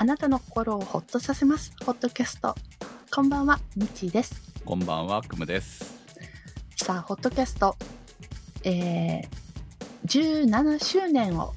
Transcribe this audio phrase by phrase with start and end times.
[0.00, 1.74] あなたの心をほっとさせます。
[1.84, 2.54] ホットキャスト。
[3.14, 4.40] こんばんは、みちーです。
[4.64, 5.94] こんばんは、くむです。
[6.74, 7.76] さあ、ホットキャスト、
[8.64, 9.28] えー、
[10.06, 11.52] 17周年を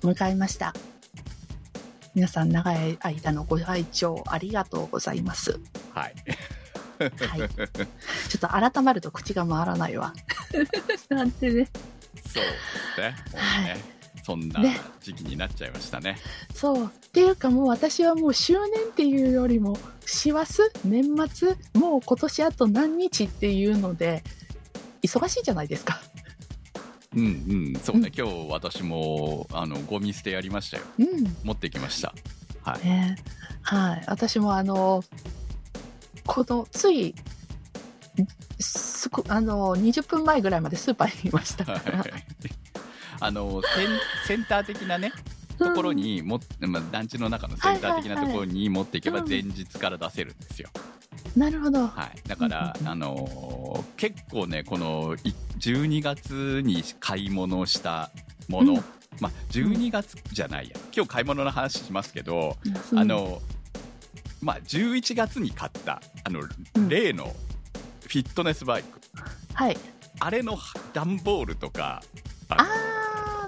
[0.00, 0.74] 迎えました。
[2.16, 5.60] 皆さん、長い間のご愛聴ありがとうございます。
[5.94, 6.14] はい。
[6.98, 7.48] はい。
[8.28, 10.12] ちょっと改まると口が回らないわ。
[11.10, 11.68] なんてね。
[12.26, 13.14] そうね。
[13.32, 14.03] もうはいね。
[14.24, 16.16] そんなね時期になっちゃいましたね。
[16.54, 16.84] そう。
[16.86, 20.62] っていうかもう私はもう周年っていうよりも、師走？
[20.84, 21.56] 年末？
[21.74, 24.24] もう今年あと何日っていうので、
[25.02, 26.00] 忙しいじゃないですか。
[27.14, 27.80] うんうん。
[27.82, 28.08] そうね。
[28.08, 30.84] うん今日私も、あの、ゴミ捨てやりましたよ。
[30.98, 31.36] うん。
[31.44, 32.14] 持ってきました。
[32.62, 32.86] はい。
[32.86, 33.16] ね。
[33.62, 34.04] はい。
[34.06, 35.04] 私もあの、
[36.26, 37.14] この、つい、
[38.58, 41.98] すこあの、20分前ぐらいまでスーパーにいましたから。
[41.98, 42.10] はい
[43.20, 43.88] あのセン、
[44.26, 45.12] センター的なね、
[45.58, 49.28] ところにも、まあ、団地の中のセンター的なところに持っていけばうん。
[49.28, 50.68] 前日から出せるんですよ。
[51.36, 51.86] なるほど。
[51.86, 52.28] はい。
[52.28, 58.10] だから、うんあのー結構ね、このい12月に買い物した
[58.48, 58.84] もの、うん。
[59.20, 62.56] まあ、12月じゃないや、今日買い物の話しますけど、
[62.92, 62.98] うん。
[62.98, 63.40] あ、の、
[64.42, 66.40] まあ、11月に買った、あの、
[66.74, 66.88] うん。
[66.88, 67.24] 例の
[68.02, 69.00] フィットネスバイク、
[69.54, 69.76] はい。
[70.20, 70.58] あれの
[70.92, 72.02] 段ボールとか、
[72.48, 72.64] あの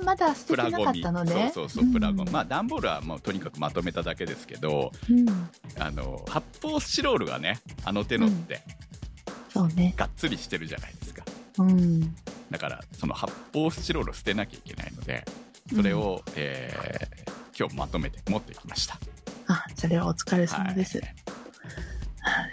[0.01, 1.51] まだ捨ててなかったのね。
[1.55, 2.31] そうそうそう、プラゴミ。
[2.31, 5.27] まあ、あ、段ボールはもうとにかくまとめただけですけど、うん。
[5.79, 8.61] あの、発泡スチロールがね、あの手のって、
[9.53, 9.95] そうね。
[9.97, 11.25] がっつりしてるじゃないですか。
[11.59, 12.15] うん。
[12.51, 15.25] だからその発泡スチロールを捨てなきゃいけないので
[15.75, 18.99] それを、えー今日まとめて持ってきました
[19.47, 20.99] あ、それはお疲れ様です。
[20.99, 21.15] はい
[22.19, 22.53] はい。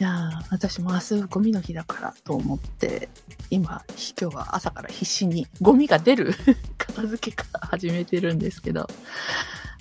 [0.00, 3.08] いやー私も明日ゴミの日だからと思って、
[3.50, 3.82] 今、
[4.20, 6.34] 今日は朝から必死にゴミが出る
[6.78, 8.88] 片付けから始めてるんですけど、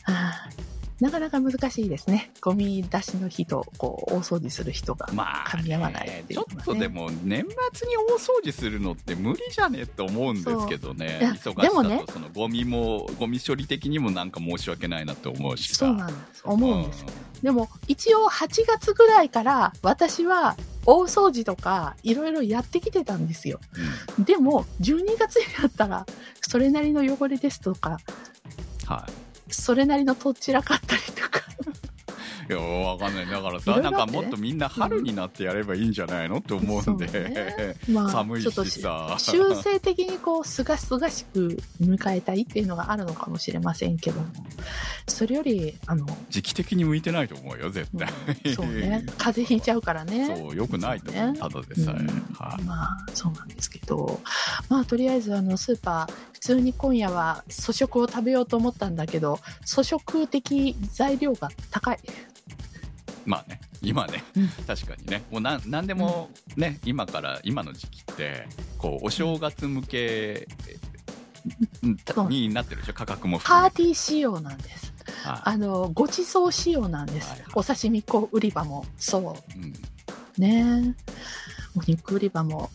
[0.06, 0.50] あ。
[1.00, 2.32] なかなか難しいですね。
[2.42, 5.08] ゴミ出しの日と、こう、大掃除する人が。
[5.14, 11.20] まあ、噛み合わないっていうちょっとでも年末に大掃除するのって無理じゃねと思うんですけどね
[11.62, 16.42] でもねそのゴミもゴミ処理的にもなんか申し訳ないなと思うしさそうなんです。
[16.44, 17.06] 思うんです。
[17.44, 20.56] でも、一応8月ぐらいから、私は
[20.86, 23.60] 大掃除とか、いろいろやってきてたんですよ。
[24.18, 26.06] うんでも、12月になったら、
[26.42, 28.00] それなりの汚れですとか、
[28.86, 31.42] はいそれなりのとっちらかったりとか。
[32.50, 33.28] いやわかんない。
[33.28, 37.76] だからいさなんかもっとみんな春になってやればいいんじゃないのって思うんで、ね。
[37.90, 44.28] ま寒いちょっとしさ修正的にこう、すがすがしく迎えたいっていうのがあるのかもしれませんけども。
[45.08, 48.10] それより、あの、時期的に向いてないと思うよ絶対、
[48.46, 50.28] うんそうね、風邪ひいちゃうからね。
[50.28, 51.40] そう、よくないと思う、ね。
[51.40, 52.00] ただでさえ。
[52.00, 52.08] うん。
[52.38, 52.64] はい。
[52.64, 54.20] まあ、そうなんですけど、
[54.70, 62.00] まあ、とりあえず、あの、スーパー、普通に今夜は粗食を食べようと思ったんだけど、粗食的材料が高い。
[63.28, 64.48] まあね、今ね、うん。
[64.66, 70.48] 確かにね、もうなんなんでもね、今から、今の時期って、こう、お正月向け
[72.30, 73.66] になってるでしょ、価格もパ。
[73.66, 74.94] ーティー仕様なんです。
[75.24, 77.30] はあの、ご馳走仕様なんです。
[77.32, 77.50] はいはい。
[77.56, 79.74] お刺身粉売り場も、そいうん。
[80.38, 80.42] う。
[80.42, 80.96] ね。
[81.76, 82.70] お肉売り場も、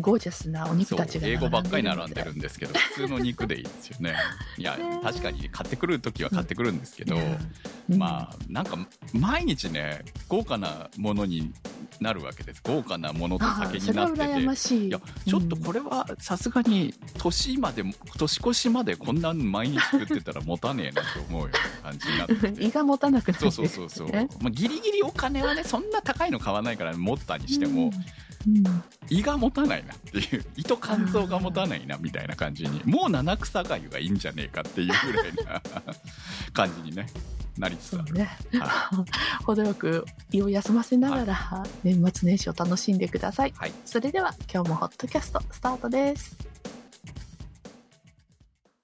[0.00, 4.14] ゴージャスなお肉たちが英語ばっかり並んのでるんですけど、普通の肉でいいですよね。
[4.58, 8.78] いやね、確かに買ってくるときは買ってくるんですけど、うんまあ、なんか、
[9.12, 11.52] 毎日ね、豪華なものに
[12.00, 12.62] なるわけです。
[12.64, 14.24] 豪華なものとあ酒になってて。
[14.24, 14.88] 羨ましい。
[14.88, 17.84] いや、ちょっとこれはさすがに年まで、
[18.18, 22.64] 年越しまでこんなの毎日食ってたら持たねえなと思うような感じになってうんて。
[22.64, 24.10] 胃が持たなくなるそうそうそうそう。
[24.10, 28.04] ねまあ、ギリギリお金はね、そんな高いの買わないから持ったにしても、うん、うん
[29.08, 35.62] 胃が持たないなっていう、胃と肝臓が持たないなみたいな感じに、もう七草がゆがいいんじゃねえかっていうぐらいな
[36.52, 37.06] 感じにね、
[37.58, 38.14] なりつつある。
[38.14, 38.30] ね。
[38.60, 39.04] は
[39.44, 43.52] 程よく胃を休ませながら、年末年始を楽しんでください。
[43.56, 43.72] はい。
[43.84, 46.36] それでは今日もホットキャストスタートです。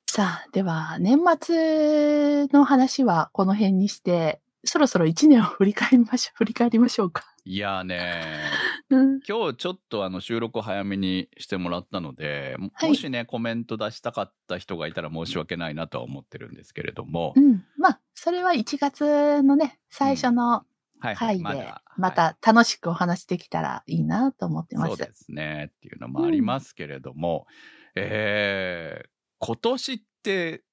[0.09, 6.37] さあ、では年末の話はこの辺にして、そろそろ1年を振り返りましょう。
[6.39, 7.25] 振り返りましょうか。
[7.45, 8.43] いやーね
[8.91, 17.65] うん、今日ちょっとあの収録を早めにしてもらったので、もはいもしね、コメント出したかった人がいたら申し訳ないなとは思ってるんですけれども、うん。
[17.79, 20.67] まあ、それは1月のね、最初の
[21.01, 24.89] 回で、また楽しくお話できたらいいなと思ってます。
[24.89, 27.47] そうですねっていうのもありますけれども、
[27.95, 29.09] えー、
[29.39, 30.65] 今年って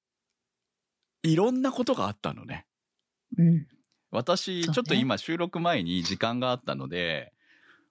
[1.22, 2.66] いろんなことがあったのね。
[3.36, 3.66] うん。
[4.10, 7.32] 私、ちょっと今収録前に時間があったので、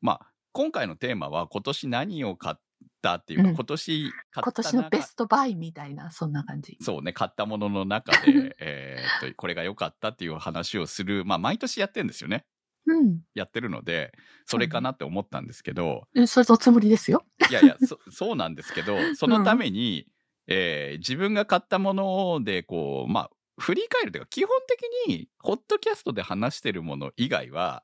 [0.02, 2.56] まあ、今回のテーマは今年何を買っ
[2.98, 6.78] ったっていうか、うん今年買今った年のベストバイみたいな、そんな感じ。
[6.82, 12.46] そうね、買ったものの中で、 えーっと、これが良かったっていう話をする、まあ、毎年やってるんですよね。
[12.86, 14.14] うんやってるので、
[14.46, 16.28] それかなって思ったんですけど、うん。
[16.28, 17.26] それのつもりですよ。
[17.50, 20.08] いやいや、そそうなんですけど、そのために、
[20.48, 27.84] えー自分が買ったもので、こう、まあ、振り返るというか、基本的に、ホットキャストで話してるもの以外は、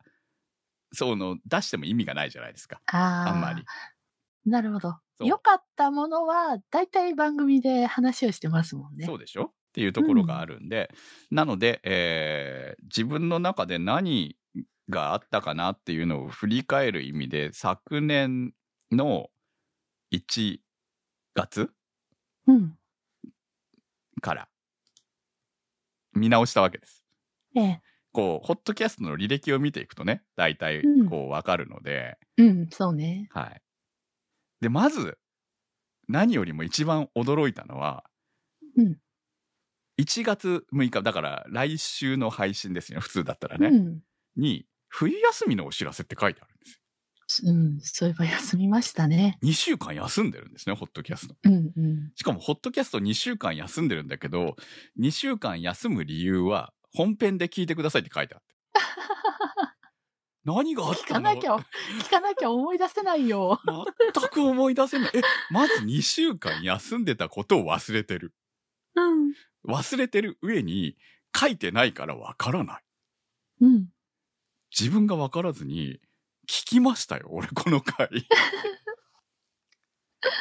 [0.93, 2.81] その、出しても意味がないじゃないですか。
[2.87, 3.63] あんまり。。
[4.45, 4.97] なるほど。
[5.19, 9.05] 良かったものは、だいたい番組で話をしてますもんね。
[9.05, 9.45] そうでしょ？
[9.45, 10.91] っていうところがあるんで、
[11.31, 14.37] なので、えー自分の中で何
[14.89, 18.53] があったかなっていうのを振り返る意味で、昨年
[18.91, 19.29] の
[20.11, 20.59] 1
[21.33, 21.71] 月
[22.45, 22.77] うん。
[24.21, 24.47] から
[26.15, 27.03] 見直したわけです。
[27.55, 27.81] ええ。
[28.11, 33.27] こう、ホットキャストの履歴を見ていくとね、大体うんこうわかるので、うん、そうね。
[33.31, 33.61] はい。
[34.61, 35.17] で、まず、
[36.07, 38.03] 何よりも一番驚いたのは、
[38.77, 38.97] うん。
[39.97, 43.67] 1月6日、だから来週の配信ですよ、普通だったらね。
[43.67, 43.99] うん。
[44.35, 46.79] に、冬休みのお知らせって書いてあるんです
[47.43, 49.39] うん、そういえば休みましたね。
[49.41, 49.49] よ。
[49.49, 51.35] 2週間休んでるんですね、ホットキャスト。
[51.43, 52.11] うん、うん。
[52.15, 54.55] しかも、ホットキャスト2週間休んでるんだけど、
[54.99, 58.53] 2週間休む理由は、本編で聞いてくださいって書いてあって。
[60.45, 61.29] 何があっ聞たの？
[61.29, 63.61] かなきゃ、聞かなきゃ思い出せないよ。
[64.13, 65.11] 全く思い出せない。
[65.13, 68.33] え、まず2週間休んでたことを忘れてる。
[68.95, 69.33] うん。
[69.65, 70.97] 忘れてる上に、
[71.35, 72.83] 書いてないからわからない。
[73.61, 73.87] うん。
[74.77, 75.99] 自分がわからずに、
[76.47, 78.09] 聞きましたよ、俺この回。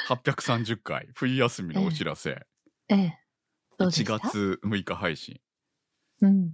[0.09, 2.47] 830回、冬休みのお知らせ。
[2.89, 3.19] ええ。
[3.79, 4.21] どう1でした？
[4.21, 5.41] 月6日配信。
[6.21, 6.53] うん。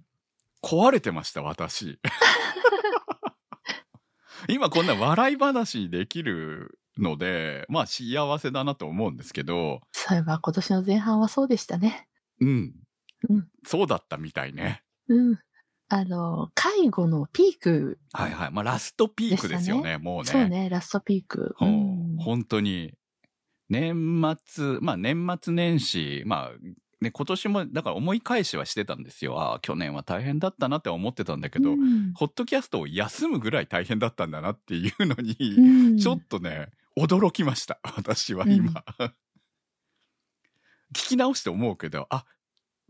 [0.62, 1.98] 壊れてました、私。
[4.48, 12.08] 今こんな笑い話にできるので、まあ幸せだなと思うんですけど、そういえば今年の前半はそうでしたね。
[12.40, 12.74] うん。
[13.28, 14.82] うんそうだったみたいね。
[15.08, 15.38] うん。
[15.90, 18.50] あの、介護のピーク、はいはい。
[18.50, 20.24] まあラストピークですよね、もうね。
[20.24, 21.54] そうね、ラストピーク。
[21.56, 22.94] ほううん本当に、
[23.68, 26.58] 年末、まあ年末年始、まあ
[27.00, 29.40] ね、今年も、だから思い返しはしてたんですよ。
[29.40, 35.60] ああ、去年は大変だったなって思ってたんだけど、うんホットキャストを休むぐらい大変だったんだなっていうのに、う
[35.94, 36.68] んちょっとね、
[36.98, 37.78] 驚きました。
[37.96, 38.84] 私は今。
[40.94, 42.24] 聞き直して思うけど、あ、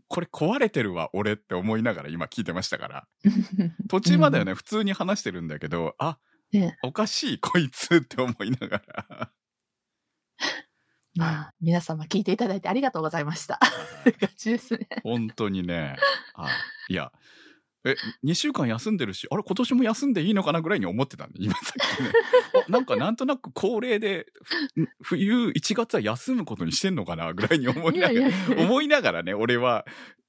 [0.09, 3.07] これ壊れてるわ、俺って思いながら今聞いてましたから。
[3.87, 6.17] 途中まではね、普通に話してるんだけど、あ、
[6.51, 9.31] ねおかしい、こいつって思いながら。
[11.15, 13.59] まあ、皆様聞いていただいてありがとうございました。
[14.19, 14.87] 感じですね。
[15.03, 15.95] 本当にね。
[16.33, 16.49] あ
[16.87, 17.11] いや、
[17.85, 17.95] え、
[18.25, 22.11] 2週間休んでるし、あれ、今年も休んでいいのかなぐらいに思ってたんで、今さっきね。
[22.67, 24.27] あなんかなんとなく恒例で、
[25.01, 28.65] ふ冬1月は休むことにしてんのかなぐらいに思いいながら、やいやいや。
[28.65, 29.85] 思いながらね、俺は、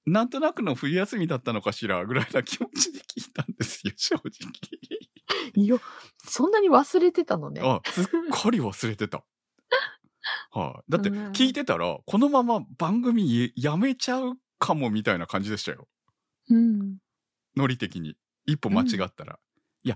[0.06, 4.30] なんとなくの冬休みだったのかしらぐらいな気持ちで聞いたんですよ、正直。
[5.54, 5.76] いや、
[6.24, 7.60] そんなに忘れてたのね。
[7.64, 9.24] あ、すっかり忘れてた。
[10.52, 15.88] はい、だってうん聞いてたら、このまま番組やめちゃうかもみたいな感じでしたよ。
[16.48, 16.98] うん。
[17.56, 18.16] ノリ的に。
[18.46, 19.38] 一歩間違ったら。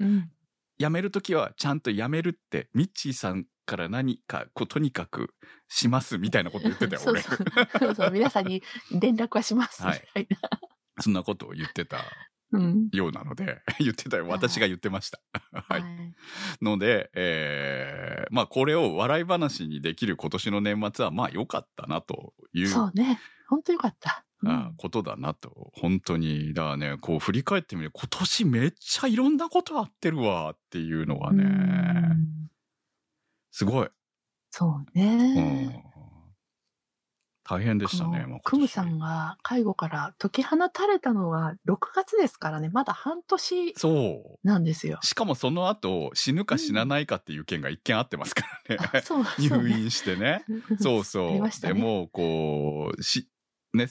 [0.01, 0.31] うん。
[0.79, 5.35] やめるときはちゃんとやめるって、ミッチーさんから何か、こう、とにかく
[5.69, 7.23] しますみたいなこと言ってたよ、俺。
[7.23, 8.63] そうそうそうそう、皆さんに
[8.93, 9.83] 連絡はします。
[9.83, 10.39] みはいたいな。
[11.01, 11.99] そんなことを言ってた
[12.53, 12.89] うん。
[12.93, 14.29] ようなので、 言ってたよ。
[14.29, 15.21] 私が言ってました。
[15.53, 15.85] はい。
[16.63, 23.21] ので、えー、まあこれを笑い話にできる今年の年末はまあ良かったなというそうね。
[23.49, 24.25] 本当よかった。
[24.77, 26.55] ことだなと、本当に。
[26.55, 32.49] だからね、こう振り返ってみる今年めっちゃいろんなことあってるわっていうのはね、うん
[33.51, 33.89] すごい。
[34.51, 35.85] そううんね。
[37.45, 44.49] 大変でしたね、クムさんが介護から解き放たれたのが6月ですからね、まだ半年そう。
[44.49, 44.99] なんですよ。
[45.03, 48.99] しかもその後、死ぬか死なないかっていう件が一件あってますからね。
[48.99, 50.43] うそう 入ね院してね。
[50.81, 51.41] そうあそう。
[51.43, 53.29] ねでもう、こう、し、
[53.75, 53.89] ね、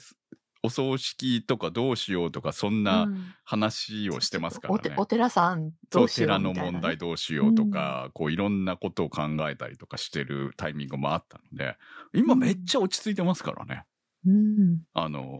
[0.64, 4.80] お葬式とかどうしようとか、そんなうん話をしてますからね。
[4.80, 11.76] おてお寺さんどうしよ寺のうみたいなね問題どうしようとか、こういろんなことを考えたりとかしてるタイミングもあったので、
[12.14, 13.84] 今めっちゃ落ち着いてますからね。
[14.26, 14.80] うん。
[14.94, 15.38] あの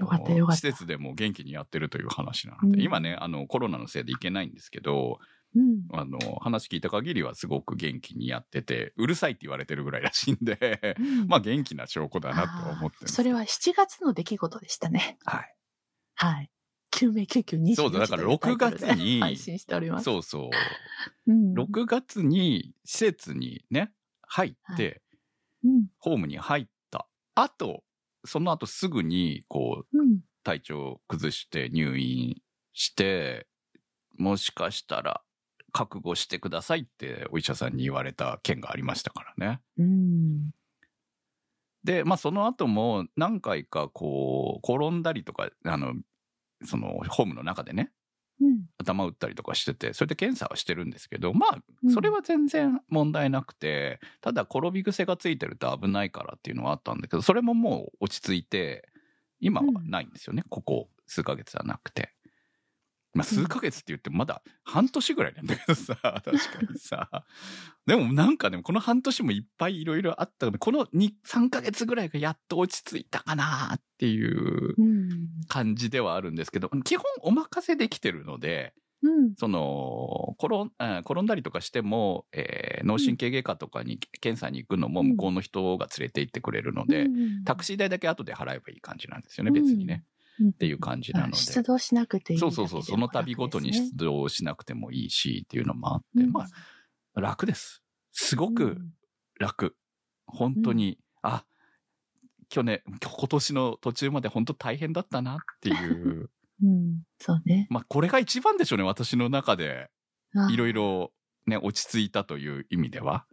[0.50, 5.20] 施設でも元気にやってるという話なので、うん今ね、あの、コロナのせいで行けないんですけど、
[5.54, 5.86] うん。
[5.92, 15.18] あの、話聞いた限りはすごく元気にやってて、うるさいって言われてるぐらいらしいんで、うんまあ元気な証拠だなとは思ってそれは7月の出来事でしたね。
[15.24, 15.56] はい。
[16.16, 16.50] はい。
[16.90, 20.04] 救命救急24そうだだから6月に配信しております。
[20.04, 20.50] そうそ
[21.26, 21.32] う。
[21.32, 21.54] うん。
[21.54, 23.92] 6月に施設にね、
[24.22, 25.02] 入って、
[25.64, 25.86] うん。
[25.98, 27.82] ホームに入った後、
[28.24, 30.20] その後すぐに、こう、うん。
[30.44, 32.42] 体調崩して入院
[32.72, 33.48] して、
[34.16, 35.23] もしかしたら
[35.74, 39.60] 覚悟してくださいってお医者さんに言われた件がありましたからね。
[39.76, 40.50] うん。
[41.82, 45.94] で、まあその後も何回かこう、転んだりとか、あの、
[46.64, 47.90] そのホームの中でね、
[48.40, 48.66] うん。
[48.78, 58.88] 頭打ったりとかしてて、それで検査はしてるんですけど、まあう、んそれは全然問題なくて、ただ転び癖がついてると危ないからっていうのはあったんだけど、それももう落ち着いて、
[59.40, 62.13] 今はないんですよね、ここ数ヶ月はなくて。
[63.14, 66.32] まあ、数ヶ月って言ってもまだ半年ぐらいなんだけどさ、確か
[66.72, 67.24] にさ。
[67.86, 75.28] でもなんかでもこの半年もいっぱいいろいろあったので、この2、3ヶ月ぐらいがやっと落ち着いたかなっていううん。
[75.48, 79.34] 感じではあるんですけど、基本お任せできてるので、うん。
[79.36, 87.06] その、転転んだりとかしても、えー脳神経外科とかに検査に行くのも向こうの人が連れて行ってくれるので、
[87.46, 90.04] タクシー代だけ後で払えばいい感じなんですよね、別にね。
[90.40, 91.36] ーっていう感じなので。
[91.36, 96.46] 出動しなくていいそうそうそう、その度ごとに出動しなくてもいいしっていうのもあって、ま
[97.14, 97.82] あ、楽です。
[98.12, 98.78] すごく
[99.38, 99.76] 楽。
[100.26, 101.44] 本当に、あ、
[102.48, 106.30] 去年、今年の途中まで本当大変だったなっていう。
[106.62, 106.68] うん。
[106.68, 107.02] うん。
[107.18, 107.66] そうね。
[107.70, 109.90] まあ、これが一番でしょうね、私の中で。
[110.36, 111.12] あいろいろ
[111.46, 113.26] ね、落ち着いたという意味では。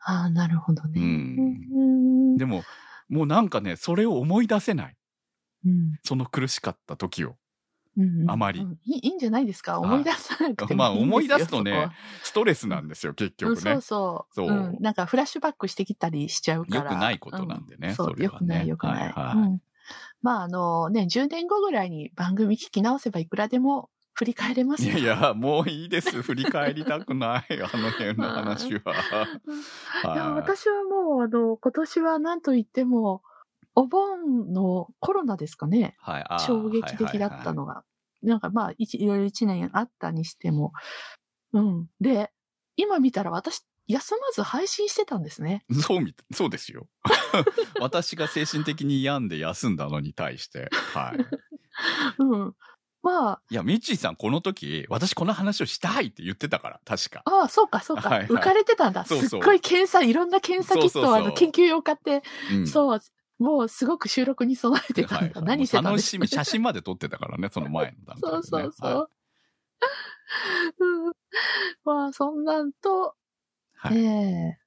[0.00, 1.00] ああ、なるほどね。
[1.00, 1.66] うん。
[1.72, 1.78] う
[2.34, 2.36] ん。
[2.36, 2.64] でも、
[3.08, 4.96] もうなんかね、それを思い出せない。
[5.64, 7.36] うんその苦しかった時を。
[7.96, 9.78] うんあまりうんいいいいんじゃないですか？
[9.78, 11.90] はい思い出さなくてもまあ思い出すとね
[12.22, 14.34] ストレスなんですよ、結局ねうんそう。
[14.34, 14.48] そう。
[14.48, 16.90] そううんなんかフラッシュバックしてきたりしちゃうから。
[16.92, 19.12] 良くないことなんでねうそう、それはね良くない、良くない。
[19.12, 19.62] はいはいうん
[20.22, 26.22] まあ、あのね、10年後ぐらいに番組聞き直せばいくらでも振り返れますよいやいや、もういいです。
[26.22, 27.44] 振り返りたくない。
[27.60, 28.80] あの辺の話は。
[30.04, 33.22] いやはい私はもう、あの、今年は何と言っても、
[33.74, 35.96] お盆のコロナですかね。
[35.98, 37.84] はい衝撃的だったのが。
[38.22, 40.72] なんかまあ、一いろいろ一年あったにしても。
[41.52, 41.86] うん。
[42.00, 42.30] で、
[42.76, 45.64] 今見たら私、休まず配信してたんですね。
[45.82, 46.86] そうみ、そうですよ。
[47.80, 50.70] 私が精神的に病んで休んだのに対して。
[50.94, 51.18] はい。
[52.18, 52.54] うん。
[53.02, 57.22] まあ、いや、ミッチーさんこの時、私この話をしたいって言ってたから、確か。
[57.24, 58.08] ああ、そうか、そうか。
[58.08, 59.04] はいはい浮かれてたんだ。
[59.04, 63.00] そうそうすっごい検査、いろんな検査キットをあの研究用買って、うんそう、
[63.42, 65.16] もうすごく収録に備えてたんだ。
[65.16, 68.42] はいはい何してたん楽しみ、写真まで撮ってたからね、その前の段階で、ね。
[68.46, 68.90] そうそうそう。
[68.94, 69.08] は
[70.78, 71.12] うん
[71.84, 73.16] まあ、そんなんと、
[73.74, 74.58] はいええ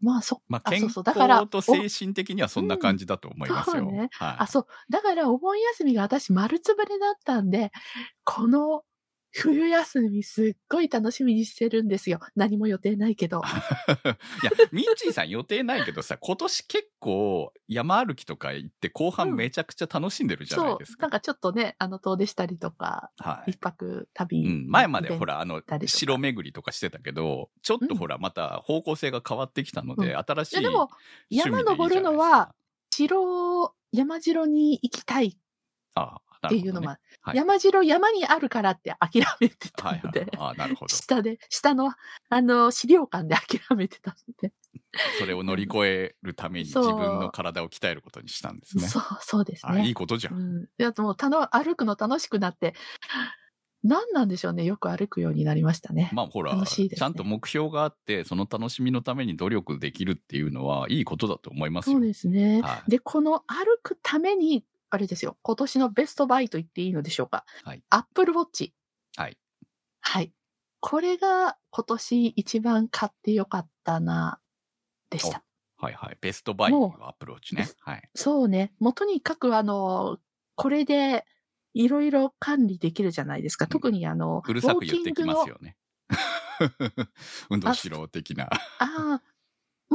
[0.00, 1.02] まあ、そ、まあ、あ健康
[1.48, 3.82] と精神的にはそんな感じだと思いますよ。
[3.82, 4.66] うんそうねはいあ、そう。
[4.90, 7.70] だから、お盆休みが私丸つぶれだったんで、
[8.24, 8.84] この
[9.32, 12.20] 冬休みすっごい楽しみにしてるんですよ。
[12.34, 13.42] 何も予定ないけど。
[14.42, 20.96] いや、ミッチーさん予定ないけどさ、 今年結構山歩きとか行って後半めちゃくちゃ楽しんでるじゃないです。
[20.96, 20.96] か。
[20.96, 23.58] そうなんかちょっとね、あの、遠出したりとか、はい一。
[23.58, 24.44] 泊旅。
[24.44, 25.26] うん、前までほら。
[25.26, 30.90] ら、あの城巡りとかしてたけど、ちょっとほら、また方向性が変わってきたので、うん新しいいやでも。
[31.28, 32.54] 山登るのは
[32.90, 35.36] 城、山城に行きたいっ
[35.94, 40.26] ああ、なるほどねていうのも、はい山城山にあるからって諦めてはいはいたので、。
[40.38, 40.94] ああ、なるほど。
[40.94, 41.92] 下で、下の、
[42.28, 44.52] あの、資料館で諦めてたので。
[45.18, 48.86] それを乗り越えるために自分の体を鍛えることにしたんですね。
[48.86, 49.94] そう、そうですあいいね。
[49.94, 50.34] ことじゃん。
[50.34, 50.62] うん。
[50.64, 52.74] いや、もう、たの、歩くの楽しくなって、
[53.82, 54.64] 何なんでしょうね。
[54.64, 56.10] よく歩くようになりましたね。
[56.12, 61.98] まあほら、ねちゃんと目標があって、その楽しみのために努力できるっていうのは、いいことだと思いますよ。
[61.98, 62.62] そうですね。
[62.62, 65.36] はいで、この歩くために、あれですよ。
[65.42, 67.44] 今年のベストバイと言っていいのでしょうか。
[67.64, 67.82] はい。
[67.90, 68.74] アップルウォッチ。
[69.16, 69.38] はい。
[70.00, 70.32] はい。
[70.80, 74.40] これが今年一番買ってよかったな、
[75.10, 75.42] でした。
[75.78, 76.18] はいはい。
[76.20, 77.68] ベストバイはアプローチね。
[77.80, 78.08] はい。
[78.14, 78.72] そうね。
[78.78, 80.18] もうとにかくあの、
[80.54, 81.26] これで
[81.74, 83.66] いろいろ管理できるじゃないですか。
[83.66, 85.48] 特にあの、うるさく言ってきます。
[85.48, 85.76] よね。
[87.50, 88.44] 運動しろ的な。
[88.44, 89.22] ああ、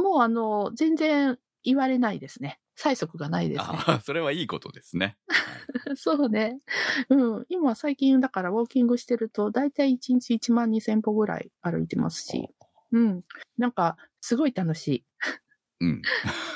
[0.00, 2.60] もうあの、全然言われないですね。
[2.78, 3.66] 催促がないですね。
[3.86, 5.16] ああ、それはいいことですね。
[5.96, 6.58] そうね。
[7.08, 7.46] うん。
[7.48, 12.48] 今最近だからウォーキングしてると、だいたい1日1万2000歩ぐらい歩いてますし。
[12.92, 13.24] うん。
[13.58, 15.04] なんか、すごい楽しい。
[15.80, 15.88] うん。
[15.88, 16.02] うん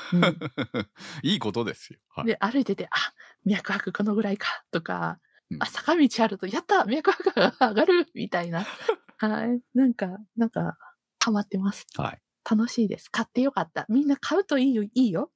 [1.21, 1.99] いいことですよ。
[2.09, 2.25] はい。
[2.25, 3.13] で、歩いてて、あ、
[3.45, 5.19] 脈拍このぐらいか、とか、
[5.49, 8.65] うんあ、坂道あると、やった脈拍が上がるみたいな。
[9.17, 9.61] はい。
[9.73, 10.77] なんか、なんか、
[11.19, 11.85] ハマってます。
[11.95, 12.21] はい。
[12.49, 13.09] 楽しいです。
[13.09, 13.85] 買ってよかった。
[13.89, 15.31] みんな買うといいよ、いいよ。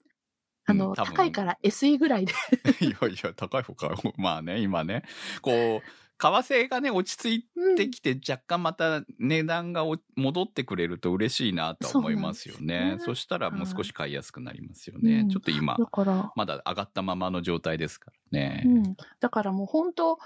[0.65, 2.33] あの、うん高いから SE ぐらいで。
[2.81, 3.95] いやいや、高い方か。
[4.17, 5.03] まあね、今ね。
[5.41, 5.81] こう、
[6.29, 12.61] 替がね、落ち着いうんてきて、若干また値段がお戻ってくれると嬉しいなとは思いますよね。
[12.61, 15.21] ですよねそしたらもう少し買いやすくなりますよね。
[15.21, 15.77] うんちょっと今
[16.35, 18.63] まだ上がったままの状態ですからね。
[18.65, 18.95] うん。
[19.19, 20.19] だからもう本当、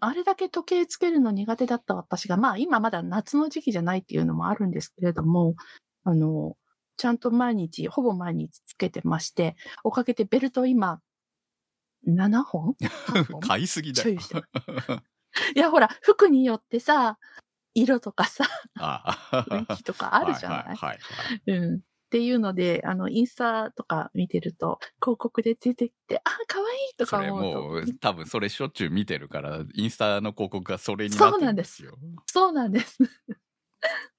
[0.00, 5.56] あれだけ時計つけるの苦手だった私が、まあ今まだ夏の時期じゃないっていうのもあるんですけれども、
[6.04, 6.56] あの、
[6.96, 11.00] ちゃんと毎日、ほぼ毎日つけてまして、おかげでベルト今、
[12.04, 13.40] 7本 ?8 本？
[13.48, 14.10] 買いすぎだよ。
[15.56, 17.18] いや、ほら、服によってさ、
[17.74, 18.44] 色とかさ、
[18.78, 21.76] あ雰囲気とかあるじゃない、はいはいはいうん。
[21.76, 27.60] っていうので、あの、インスタとか見てると、広告で出てきて、あ、可愛いとか思うと。
[27.60, 31.98] もう、多分それしょっちゅう見てるから、インスタの広告がそれになってるんですよ。
[32.26, 32.98] そうなんです。
[33.02, 34.13] はいはい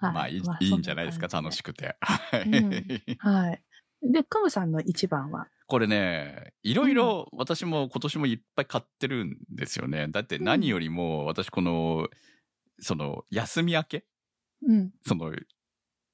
[0.00, 1.96] まあいい、まあいいんじゃないですか、楽しくて。
[2.00, 2.72] はいうん。
[3.18, 3.62] はい。
[4.02, 5.48] で、クムさんの一番は？
[5.68, 10.06] これね、いろいろ私も今年もいっぱい買ってるんですよね。
[10.08, 12.08] だって何よりも私この、
[12.78, 14.04] その休み明け？
[14.66, 14.90] うん。
[15.04, 15.32] その、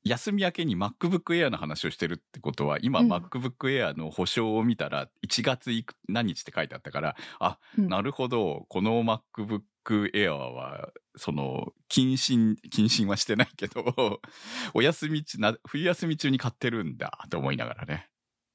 [0.04, 3.12] 休み明けに MacBook Air の話をしてるってことは、今うん。
[3.12, 7.88] MacBook Air の保証を見たら、1月いく何日って書いてあったから、あ、うん。
[7.88, 14.20] なるほど、この MacBook Air は、その、謹慎、謹慎はしてないけど、
[14.74, 18.08] お休み中、な冬休み中に買ってるんだ、と思いながらね。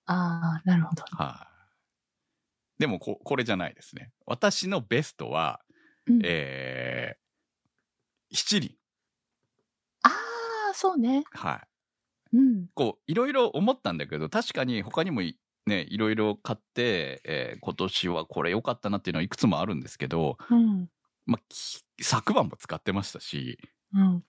[0.05, 1.03] ああ、なるほど。
[1.11, 1.47] は
[2.77, 4.11] い、でもこ、これじゃないですね。
[4.25, 5.61] 私のベストは、
[6.07, 8.75] うん、えー、七輪。
[10.03, 10.09] あ
[10.71, 11.23] あ、そうね。
[11.31, 11.61] は
[12.33, 12.37] い。
[12.37, 12.67] うん。
[12.73, 20.87] こう、いろいろ思ったんだけど、確かに他にもいね、いろいろ買って、えー今年はこれ良かったなっていうのはいくつもあるんですけど、うん。
[21.27, 23.59] まあ、き昨晩も使ってましたし、
[23.93, 24.23] うん。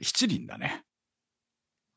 [0.00, 0.84] 七輪だね。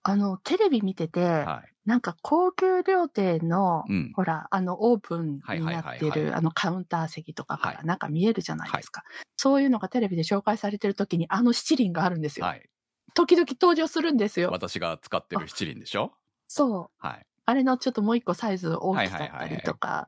[0.04, 1.74] あの、テレビ見てて、はい。
[1.86, 4.12] なんか高級料亭の、うん。
[4.16, 9.04] ほら、あの、オープンになってはいはいはいる、あの、カウンター席とかかはいらなんか見えるじゃないですか。
[9.36, 12.46] そういうのがテレビで紹介されてる時に、あの七輪があるんですよ。
[12.46, 12.70] はい。
[13.14, 14.50] 時々登場するんですよ。
[14.52, 16.14] 私が使ってる七輪でしょ？
[16.48, 17.06] そう。
[17.06, 17.26] はい。
[17.46, 20.08] あれのちょっともう一個サイズ大きかったりとか。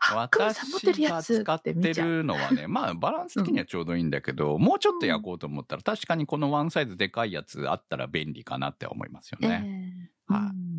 [0.00, 1.72] 私が使って。
[1.74, 10.10] るのはね、 まあバランス的にはちょうどいいんだけど、もうちょっと焼こうと思ったら、確かにこのワンサイズでかいやつあったら便利かなって思いますよえね。
[10.28, 10.70] えはい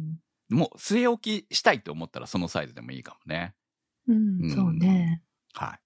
[0.51, 3.55] もう据え置きしたいと思ったらそのサイズでもいいかもね。
[4.07, 5.23] うん、うんそうね。
[5.53, 5.79] はい。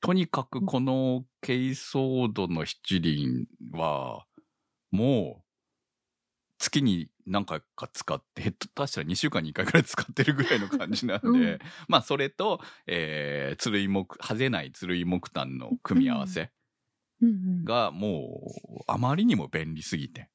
[0.00, 4.26] とにかくこのケイソードの七輪は、
[4.90, 5.44] もう、
[6.58, 16.50] 月に何回か使って、ヘッド出したら2週間に1回くらい使ってるぐらいの感じなんで、うんまあそれと、えー、つるい木、はぜないつるい木炭の組み合わせ
[17.22, 17.64] うんうん。
[17.64, 18.40] がも
[18.78, 20.28] う、あまりにも便利すぎて、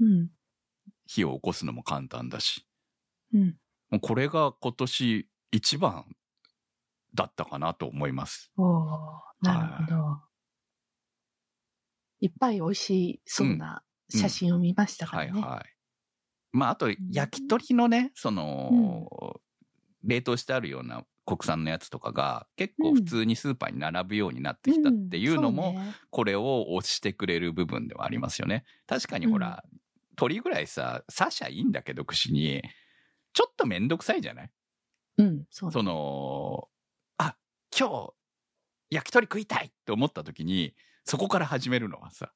[0.00, 0.30] うん。
[1.06, 2.66] 火を起こすのも簡単だし、
[3.32, 3.56] うん。
[3.90, 6.04] もうこれが今年一番
[7.14, 8.50] だったかなと思います。
[8.56, 10.20] おーなるほど。
[12.20, 15.32] いっぱい美味しそうな写真を見ましたからね。
[15.32, 15.73] はいはい。
[16.54, 19.40] まあ、あと、焼き鳥のね、その、
[20.04, 28.64] 冷凍してあるような国産のやつとかが、結構普通にスーパーに並ぶようになってきたっていうのも、うねこれを押してくれる部分ではありますよね。
[28.86, 29.64] 確かにほら、
[30.16, 32.62] 鳥ぐらいさ、刺しゃいいんだけど、串に、
[33.34, 34.50] ちょっとめんどくさいじゃない？
[35.18, 35.74] うん、そうね。
[35.74, 36.68] その、
[37.18, 37.36] あ、
[37.78, 38.14] 今日、
[38.90, 42.32] 焼き鳥食いたいって思った時に、そこから始めるのはさ、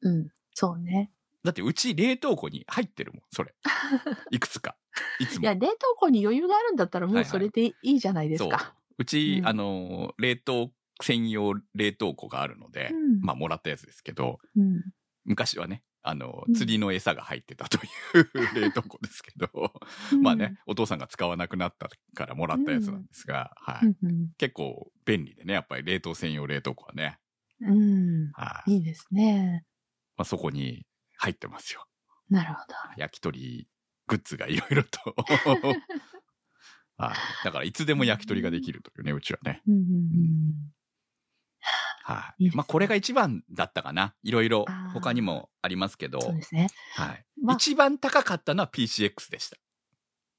[0.00, 1.12] うん、そうね。
[1.44, 3.54] だってうち冷凍庫に入ってるもん、それ。
[4.30, 4.76] いくつか。
[5.18, 5.42] いつも。
[5.42, 8.74] いや、冷凍庫に余裕があるんだったらもはいうはいそれでいいじゃないですそうか。。
[8.98, 14.82] うち、うんあの、冷凍専用冷凍庫があるので、うんまあ、もらったやつですけど、うん。
[15.24, 17.80] 昔はね、あのう、ん釣りの餌が入ってたとい
[18.34, 19.48] う 冷凍庫ですけど、
[20.22, 23.88] まあね、お父さんが使わなくなったからもらったやつなんですが、はい。
[24.38, 27.18] 結構便利でね、やっぱり冷凍専用冷凍庫はね、
[27.60, 28.30] うん。
[28.32, 28.74] はい。
[28.74, 29.64] いいですね。
[30.16, 30.86] まあ、そこに
[31.18, 31.84] 入ってますよ。
[32.30, 32.74] なるほど。
[32.96, 33.68] 焼き鳥
[34.06, 35.14] グッズがいろいろと。
[36.96, 37.44] はい。
[37.44, 39.62] だからいつでも焼き鳥ができるというね、うちはね。
[39.68, 40.52] うんうんうん。
[42.02, 42.50] はい。
[42.54, 44.14] まあ、これが一番だったかな。
[44.22, 46.68] いろいろ他にもありますけど、そうですね。
[46.94, 47.24] はい。
[47.42, 49.50] まあ一番高かったのは PCX でし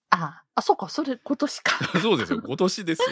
[0.09, 1.91] あ、あ、そうか、それ今年か。
[1.93, 1.99] た。
[2.01, 2.41] そうですよ。
[2.43, 3.07] 今年ですよ。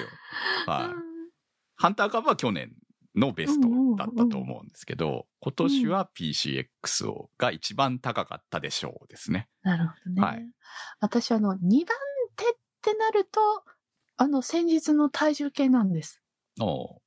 [0.66, 0.96] はい。
[1.80, 2.74] ハンターカブは去年
[3.18, 9.50] のベストだったと思うんですけど、今年は PCX をが一番高かったでしょうですね。
[9.64, 10.22] なるほどね。
[10.22, 10.46] はい
[11.00, 11.86] 私、あの、2番
[12.36, 13.40] 手ってなると、
[14.18, 16.22] あの、先日の体重計なんです。
[16.60, 17.02] お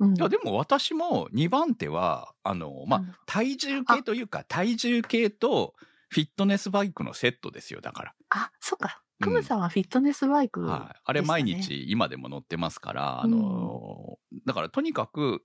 [0.00, 0.16] うん。
[0.16, 5.74] いや、でも私も2番手は、あの、まあ、うん体重計というか、体重計と
[6.08, 8.14] フィットネスバイクのセットですよ、だから。
[8.30, 9.02] あ、そうか。
[9.20, 11.00] クムさんはフィットネスバイク、はい。
[11.04, 15.42] あれ毎日今でも乗ってますから、あのーだからとにかく、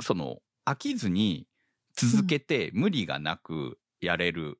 [0.00, 1.46] その、飽きずに
[1.96, 4.58] 続けて無理がなくやれる。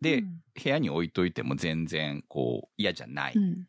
[0.00, 0.40] で、うん。
[0.62, 3.34] 部屋に置いといても全然こう嫌じゃない。
[3.34, 3.66] うん。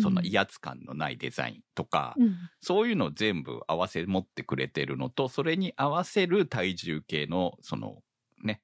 [0.00, 2.36] そんな威圧感のないデザインとか、うん。
[2.60, 8.02] そういうのを全部合わせ持ってくれてるのと、それに合わせる体重計の、その、
[8.42, 8.60] ね、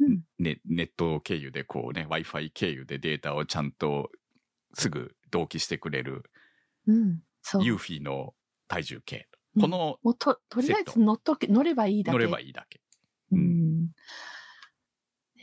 [0.00, 0.22] うん。
[0.38, 4.10] ねネット経由でこうね、Wi-Fi 経由でデータをちゃんと
[4.74, 6.24] すぐ同期してくれる
[6.86, 7.22] うん。
[7.42, 7.64] そう。
[7.64, 8.34] ユーフィーの
[8.66, 9.16] 体重計。
[9.16, 12.18] うんこのもうと、とりあえず乗っとけ、乗ればいいだけ。
[12.18, 12.80] 乗ればいいだけ。
[13.32, 13.86] うん。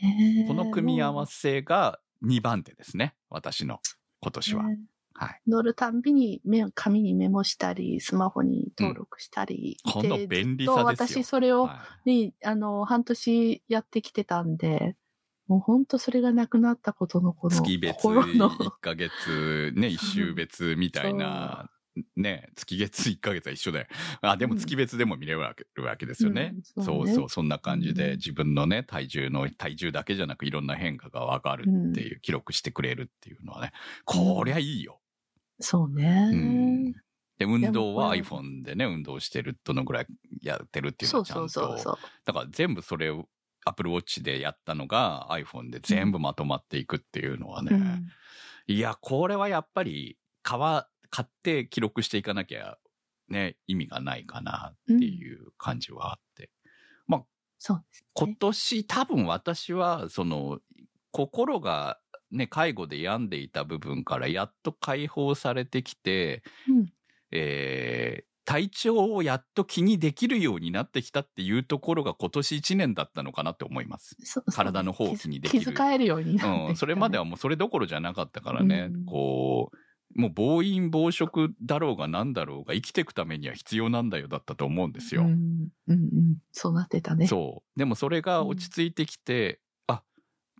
[0.00, 3.14] ねえこの組み合わせが2番手ですね。
[3.28, 3.80] 私の
[4.20, 4.62] 今年は。
[4.64, 4.78] ね
[5.18, 5.40] はい。
[5.46, 9.78] 乗るたんびにメ紙にメモしたり、スマホに登録したり。
[9.84, 14.96] こので便利さですよ私それをはいね、あの、半年やってきてたんで、
[15.48, 21.70] もう本当それがなくなったことのこの月別心の、1ヶ月、ね、1週別みたいな、
[22.16, 23.88] ね、月月1ヶ月は一緒で。
[24.20, 26.54] あ、でも月別でも見れるわけるわけですよね。
[26.76, 33.72] うんそうねそうそんな感じでうん自分のね、体重の、体重だけじゃなくいろんな変化がわかるっていう、記録してくれるっていうのはね、
[34.04, 35.00] こりゃいいよ。
[35.60, 36.30] そうね。
[36.32, 36.94] うん
[37.38, 40.06] で、運動は iPhone でね、運動してるどのぐらい
[40.40, 41.66] やってるっていうのそうはちゃんと。
[41.66, 41.98] そうそうそう。
[42.24, 43.28] だから全部それを
[43.66, 48.08] Apple Watch でやったのが iPhone で全部まとまっていくっていうのはね、うん
[48.68, 52.78] いや、これはやっぱり、買わ、買って記録していかなきゃ、
[53.28, 56.50] ね、意味がないかなっていう感じはあって。
[57.58, 58.36] そうです今ね。
[58.38, 60.58] 年、多分私は、その、
[61.10, 61.98] 心が、
[62.30, 66.92] ね、介護で病んでいた部分からやっと解放されてきて、うん
[67.30, 74.16] えー体調をやっと気にできるようになってきたっていうところが今年1年だったのかなって思います。
[74.54, 85.22] 体の方を気にできる気遣えるようになってねうん、それまではもうそれどころじゃなかったからね、うんこう、もう暴飲暴食だろうが何だろうが生きていくためには必要なんだよだったと思うんですよ。
[85.22, 86.36] うん、うん、うん。
[86.52, 87.26] そうなってたね。
[87.26, 87.78] そう。
[87.78, 90.04] でもそれが落ち着いてきて、あ、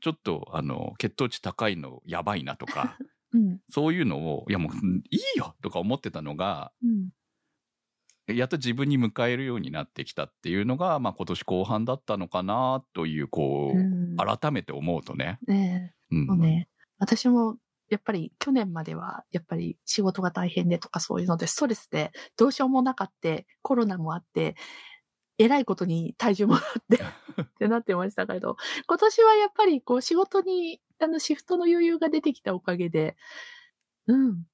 [0.02, 2.98] ちょっとあの、血糖値高いのやばいなとか、
[3.32, 3.60] うん。
[3.70, 7.10] そういうのを、いやもううんいいよとか思ってたのが、うん。
[8.28, 15.38] やっと自分に迎えるようになってきたっていうのが、まあ今年後半だったのかなという、こう、うん改めて思うとね。
[15.46, 16.14] ねう。
[16.16, 17.56] え、もうんね、私も、
[17.88, 24.56] やっぱり去年までは、やっぱり仕事が大変でとかそういうので、ストレスでどうしようもなかって、コロナもあって、
[25.38, 26.98] えらいことに体重もあって、
[27.42, 28.56] ってなってましたけど、
[28.88, 33.16] 今年はやっぱりこう仕事に、あのシフトの余裕が出てきたおかげで、
[34.06, 34.44] うん。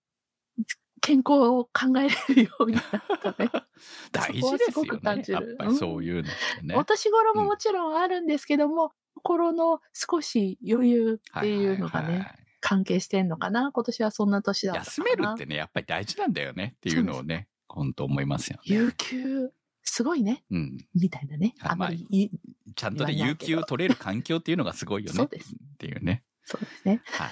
[1.03, 2.85] 健康を考えれるようになっ
[3.21, 3.51] たね。
[4.13, 4.89] 大事ですよね。
[4.89, 6.25] く感じるやっぱりそういうのっ
[6.61, 6.75] てね。
[6.77, 14.77] お年頃ももちろんあるんですけども、心の少し余裕っていうのがはいはいはいね、関係してんのかな今年はそんな年だっ。
[14.77, 18.63] 休めるってね、やっぱり大事なんだよねっていうのをね、本当思いますよね。
[18.65, 19.51] 有給、
[19.83, 20.79] すごいね、うん。
[20.95, 21.55] みたいなね。
[21.59, 22.31] はいあんまりいい、
[22.77, 25.17] ちゃんとね、有給を取れる環境っていうのがすごいよね。
[25.17, 26.23] そうですっていうね。
[26.45, 27.03] そうですね。
[27.07, 27.31] はい。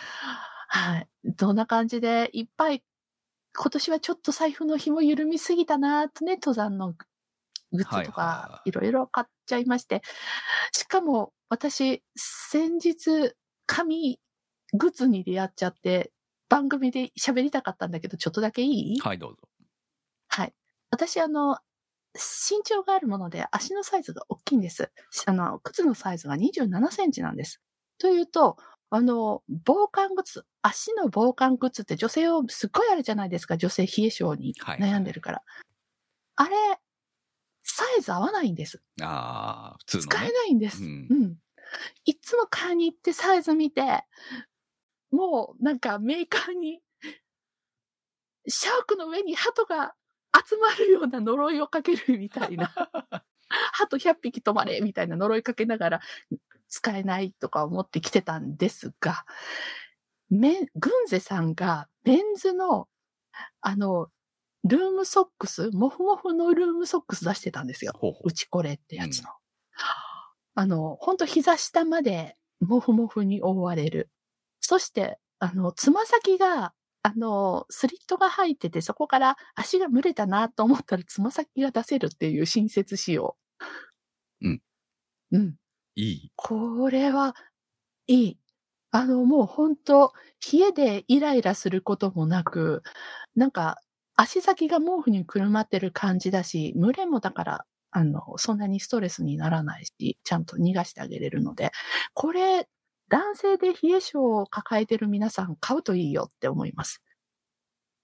[0.72, 1.09] はい。
[1.24, 2.83] どんな感じで、いっぱい、
[3.56, 7.04] 今年はちょっと財布の紐緩みすぎたなとね、登山のグ
[7.74, 10.02] ッズとはいかはいろいろ買っちゃいまして。
[10.72, 13.34] しかも、私、先日、
[13.66, 14.20] 紙
[14.72, 16.12] グッズに出会っちゃって、
[16.48, 19.00] 番組で喋りたかったんだけど、ちょっとだけいい？
[19.00, 19.48] はい、どうぞ。
[20.28, 20.52] はい。
[20.90, 21.58] 私、あの、
[22.14, 24.90] 身長があるもので足のサイズが大きいんです。
[25.26, 27.60] あの、靴のサイズが27センチなんです。
[27.98, 28.56] というと、
[28.92, 33.57] あの、防寒靴、足の防寒靴って女性をすっごいあるじゃないですか。
[33.57, 35.42] 女性冷え性にはい悩んでるから。
[36.35, 36.57] あれ、
[37.62, 38.83] サイズ合わないんです。
[39.00, 40.09] ああ、普通の、ね。
[40.09, 40.83] 使えないんです。
[40.83, 41.37] ううんん。
[42.05, 44.05] いつも買いに行ってサイズ見て、
[45.12, 46.81] もうなんかメーカーに、
[48.48, 49.94] シャークの上に鳩が
[50.48, 52.74] 集まるような呪いをかけるみたいな。
[53.72, 56.00] 鳩100匹止まれみたいな呪いかけながら
[56.70, 59.24] 使えないとか思ってきてたんですが、
[60.30, 62.88] メン、グンゼさんがメンズの、
[63.61, 64.09] あの、
[64.64, 67.92] ルームソックス、モフモフのルームソックス出してたんですよ。
[67.96, 69.30] ほうほうちこれってやつの。
[70.54, 74.11] あの、ほんと膝下までモフモフに覆われる。
[74.61, 83.37] そして、あの、つま先が、あの、スリットが入ってて、そこから足が蒸れたなと思ったらつま先が出せるっていう新設仕様。
[84.42, 84.62] うん。
[85.33, 85.56] うん。
[85.96, 86.33] いい？
[86.37, 87.35] これは、
[88.07, 88.38] いい。
[88.92, 90.12] あの、もう本当
[90.53, 92.83] 冷えでイライラすることもなく、
[93.37, 93.79] なんか、
[94.16, 101.72] 足先が毛布にくるまってる感じだし、群れもだから、あの、そんなにストレスにならないし、ちゃんと逃がしてあげれるので、
[102.14, 102.68] これ、
[103.11, 107.00] 男性で冷え性を抱えてる皆さん買うといいよって思います。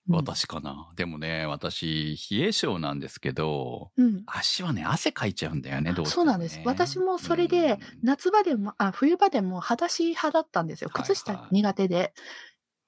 [0.09, 0.89] うん私かな。
[0.95, 4.23] でもね、私、冷え性なんですけど、うん。
[4.27, 6.29] 足はね、汗かいちゃうんだよね、どうしても、ね。
[6.29, 6.61] そうなんです。
[6.65, 10.91] 私もそれでうん、夏場でも、あ、冬場でも裸足派だったんですよ。
[10.93, 12.15] はい靴下苦手で、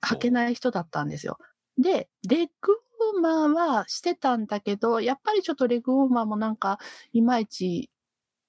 [0.01, 1.39] 履けない人だったんですよ。
[1.77, 6.79] で、レッグウォーマーはしてたんだけど、やっぱりちょっとレッグウォーマーもなんか、
[7.13, 7.91] いまいち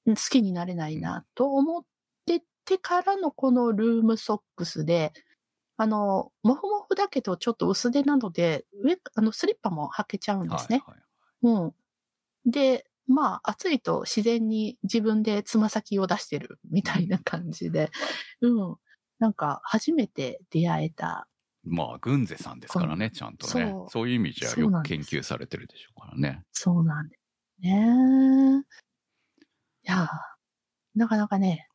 [0.06, 1.84] うん好きになれないなと思っ
[2.26, 5.14] ててからのこのルームソックスで、
[5.82, 10.84] あの、もふもふだけどちょっと薄手なので、上、あの、スリッパも履けちゃうんですね。
[10.86, 11.04] はいはい
[11.42, 12.52] うん。
[12.52, 17.92] で、まあ、暑いと自然に自分でつま先を出してるみたいな感じで、
[18.42, 18.76] うん。
[19.20, 21.30] なんか、初めて出会えた。
[21.64, 23.70] まあ、軍勢さんですからね、ちゃんとね。
[23.72, 26.44] そうそういう意味じゃよく研究されてるでしょうからね。
[26.52, 27.22] そうなんです
[27.62, 28.66] ね。
[29.84, 30.08] いやー
[30.96, 31.69] なかなかね、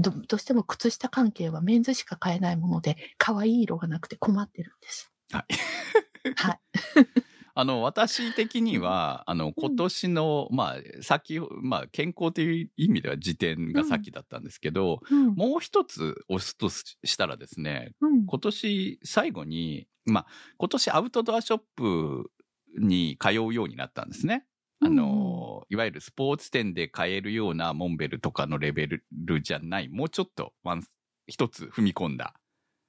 [0.00, 5.12] ど、どうしても靴下関係はメンズしか買えないもので、可愛い色がなくて困ってるんです。
[5.30, 5.44] はい。
[6.36, 6.60] はい。
[7.54, 15.34] あの、私的には、あの、今年の、まあ、先、まあ、健康という意味では時点が先だったんですけど、うん。
[15.34, 18.26] もう一つ押すとしたらですね、うん。
[18.26, 22.30] 今年最後に、まあ、今年アウトドアショップ
[22.78, 24.46] に通うようになったんですね。
[24.82, 30.84] あの、いわゆるスポーツ店で買えるようなモンベルとかのレベルじゃない、もうちょっとワン、
[31.26, 32.34] 一つ踏み込んだ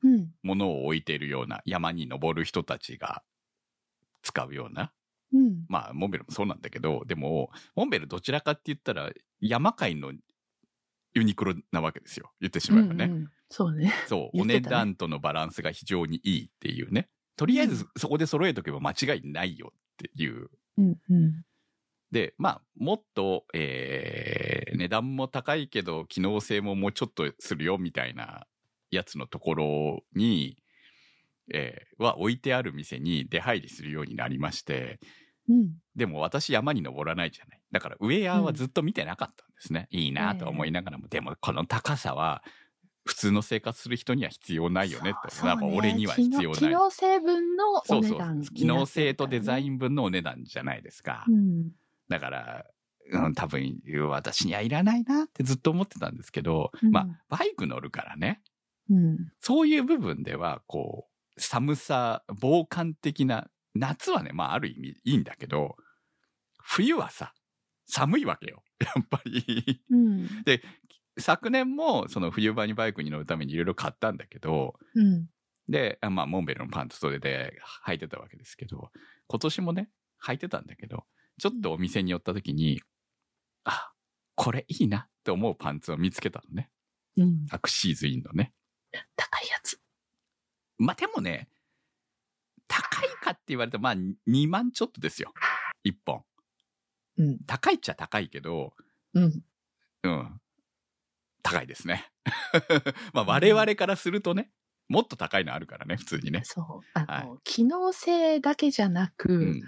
[0.04, 0.34] うん。
[0.42, 3.24] ものを置いているような山に登る人たちが
[4.24, 4.94] 使うような。
[5.34, 5.66] うん。
[5.68, 10.14] まあ、モンベルもそうなんだけど、でも、モンベルどちらかって言ったら山界の
[11.14, 12.32] ユニクロなわけですよ。
[12.40, 13.06] 言ってしまえばね。
[13.06, 13.94] うんうんそうね。
[14.08, 17.10] そう、ね値段とのバランスが非常にいいっていうね。
[17.36, 20.48] とりあえずそこで揃えとけば間違いないよっていう。
[20.78, 20.96] うん。
[21.10, 21.44] うん。
[22.12, 28.46] で、まあ、もっと、えー、値段も高いけど、機能性ももうちょっとするよみたいな
[28.90, 30.58] やつのところに、
[31.54, 35.00] えー、は置いてある店に出入りするようになりまして、
[35.50, 35.72] うん。
[35.96, 37.62] でも私山に登らないじゃない。
[37.72, 39.88] だからウェアはずっと見てなかったんですね。
[39.90, 42.44] いいなと思いながらも、でもこの高さは
[43.06, 45.34] 普通の生活する人には必要ないよねって。
[45.34, 46.60] そうやっぱ俺には必要ない。
[46.60, 49.74] 機能性分のおそうそう値段、機能性とデザイン。
[49.74, 51.26] ン分のお値段じゃないですか。
[51.28, 51.72] うん。
[52.12, 52.66] だから、
[53.12, 58.42] うん、多分私にはいらないなってずっと思ってたんですけど、うんまあ、バイク乗るからね、
[58.90, 59.32] うん。
[59.40, 65.78] そういう部分では、こう、寒さ、防寒的な、夏はね、まあある意味いいんだけど、
[66.62, 67.34] 冬はさ、
[67.88, 68.64] 寒いわけよ。
[68.80, 69.82] やっぱり。
[69.90, 70.30] うん。
[71.18, 75.30] 昨年もその冬場にバイクに乗るためにいろいろ買ったんだけど、うん。
[75.70, 78.92] で、あまあ、モンベルのパンツそれで履いてたわけですけど、
[79.28, 79.90] 今年もね、
[80.24, 81.06] 履いてたんだけど、
[81.40, 82.82] ちょっとお店に寄った時に、
[83.64, 83.92] あ、
[84.36, 86.70] これいいなって思うパンツを見つけたのね。
[87.18, 87.46] うん。
[87.52, 88.54] アクシーズインのね。
[89.16, 89.80] 高いやつ。
[90.78, 91.48] まあ、でもね、
[92.68, 95.34] 高いかって言われたら、まあ、2万ちょっとですよ。
[95.86, 96.24] 1本。
[97.18, 97.40] うん。
[97.46, 98.74] 高いっちゃ高いけど、
[99.14, 99.44] うん。
[100.04, 100.42] うん。
[101.44, 102.12] 高いですね。
[103.14, 104.52] まあ、我々からするとね、
[104.88, 106.42] もっと高いのあるからね、普通にね。
[106.44, 106.88] そう。
[106.94, 109.62] あの、は機能性だけじゃなく、うん。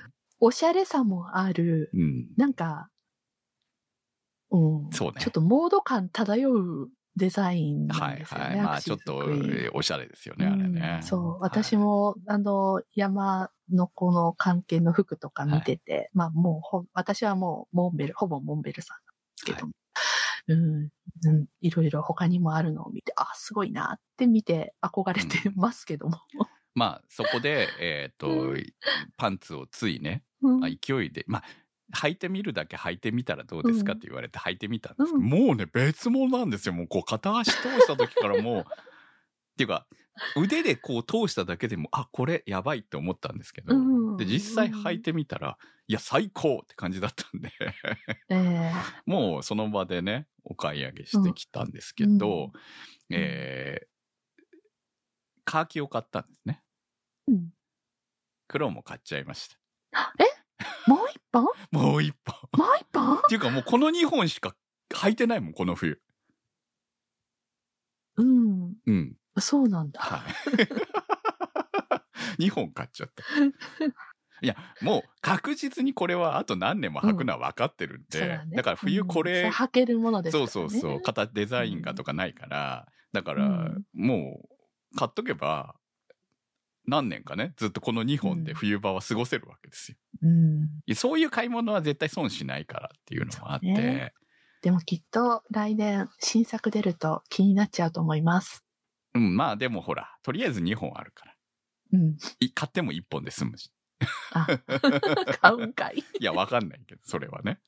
[0.46, 2.28] おしゃれさもある、うん。
[2.36, 2.90] なんか、
[4.52, 4.90] うん。
[4.92, 8.46] そうねちょっとモード感漂うデザインなはいんですよね。
[8.48, 8.58] はい。
[8.58, 10.98] まアクシーズあちょっとおしゃれですよね、あれね。
[10.98, 11.30] うんそう。
[11.30, 19.70] はい私も、あの、山のこの関係の服とか見てて、まあもうほ、私はもう、モンベル、ほぼモンベルさんなんですけど、
[20.48, 20.90] うん、
[21.26, 26.18] うん、いろいろ他にもあるのを見て、あ、すごいなって見て憧れてますけども。
[26.76, 28.58] まあそこで、えっ、とう、
[29.18, 30.60] パンツをついね、うん。
[30.60, 31.44] まあ勢いで、まあ、
[31.96, 33.98] 履いてみるだけ履いてみたらどうですかうん。
[33.98, 35.24] って言われて履いてみたんですけど、うん。
[35.24, 36.74] もうね、別物なんですよ。
[36.74, 38.66] もうこう片足通した時からもう、
[39.54, 39.86] っていうか、
[40.36, 45.58] 腕でこう通しただけでも、あ、これやばいって思ったんですけど、うんで、実際履いてみたら、
[45.88, 47.52] いや、最高って感じだったんで、
[48.30, 48.72] ええ。
[49.06, 52.62] もうその場でね、お買い上げしてきたんですけど、うん。
[53.10, 53.94] えー
[55.46, 56.63] カーキを買ったんですね。
[57.28, 57.50] うん
[58.48, 59.58] 黒も買っちゃいました。
[60.88, 61.48] もう一本？
[61.72, 62.36] もう一本。
[62.60, 63.18] もう一本？
[63.18, 64.56] っていうかもうこの2本しか
[64.94, 66.02] 履いてないもん、この冬。
[68.18, 68.76] うん。
[68.86, 69.16] うん。
[69.40, 70.00] そうなんだ。
[70.02, 70.34] はい。
[72.38, 73.24] 2本買っちゃった。
[74.42, 78.56] いや、もう確実にこれはあと何年も履くのは分かってるんで、そうだね。
[78.58, 80.70] だから冬これ、うんそ履けるものですかそう。
[80.70, 84.42] そうそう、型デザインがとかないから、だから、うんも
[84.92, 85.76] う買っとけば、
[86.86, 89.98] 何年かね、ずっとこの2本で冬場は過ごせるわけですよ。
[90.22, 90.96] うん。
[90.96, 94.14] そういう買い物は絶対損しないからっていうのもあって、ね
[94.62, 98.64] でもきっと来年新作出ると気になっちゃうと思います。
[99.14, 101.34] うん、まあでもほら、とりあえず2本あるから。
[101.94, 102.18] うん。
[102.40, 103.72] い買っても1本で済むし。
[104.32, 104.48] あ、
[105.42, 105.98] 買うんかい。
[106.20, 107.60] いや、わかんないけど、それはね。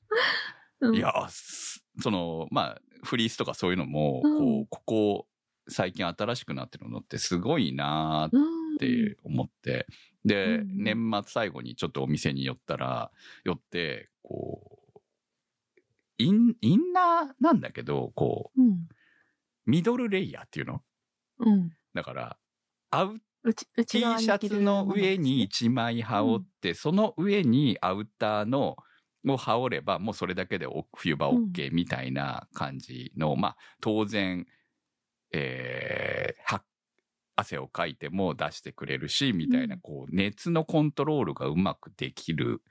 [0.79, 5.27] うんいや、すその、まあ、フリースとかそういうのも、うんこう、ここ、
[5.67, 8.87] 最近新しくなってるのってすごいなーっうん。
[8.87, 9.87] て思って、
[10.23, 13.11] で、うん年末最後にちょっとお店に寄ったら、
[13.43, 14.99] 寄って、こう、
[16.17, 18.87] イン、インナーなんだけど、こう、うん。
[19.65, 20.81] ミドルレイヤーっていうの？
[21.39, 21.71] うん。
[21.93, 22.37] だから、
[22.91, 28.75] アウうち、う T シャツの上に着1枚羽織って、その上にアウターの、
[29.27, 34.45] を羽織れば、もうそれだけでお冬場 OK みたいな感じの、まあ、当然、
[35.31, 36.63] えーは、
[37.35, 42.61] 汗をかいても出してくれるし、みたいな、うんこう、熱のコントロールがうまくできる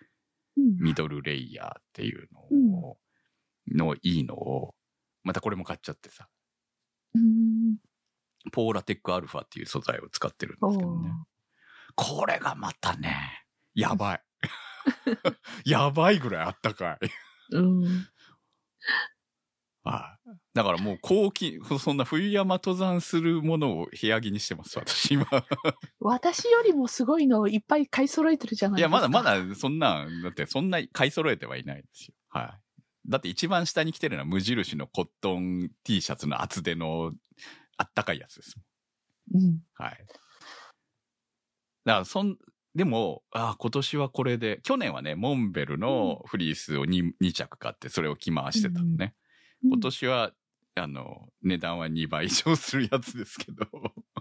[0.56, 2.98] うんミドルレイヤーっていうのを、
[3.68, 4.74] のいいのを、
[5.22, 6.28] またこれも買っちゃってさ、
[7.14, 7.76] うん。
[8.52, 11.10] ポーラテックアルファっていう素材を使ってるんでおすけどね。
[11.96, 14.22] これがまたね、やばい。
[15.64, 17.08] やばいぐらいあったかい。
[17.52, 18.08] うん。
[19.82, 20.30] はい。
[20.54, 25.26] だからもう後期、そんな冬山登山するものを部屋着にしてます、私今。
[26.00, 29.08] 私よりもすごいのをいっぱい買い揃えてるじゃないいや、ですか。
[29.08, 32.14] まだまだそんな、だってそんな買い揃えてはいないんですよ。
[32.28, 33.10] はい。
[33.10, 37.12] だって一番下に着てるのは無印のコットン T シャツの厚手の
[37.76, 38.54] あったかいやつです。
[39.34, 39.58] うん。
[39.74, 40.06] はい。
[41.84, 42.36] だから、そん、
[42.74, 49.14] でも、ああ、今年はこれで、去年はね、モンベルのフリースを 2, 2着買って、それを着回してたのね。
[49.62, 50.32] 今年は、
[50.76, 53.66] あの、値段は2倍以上するやつですけど、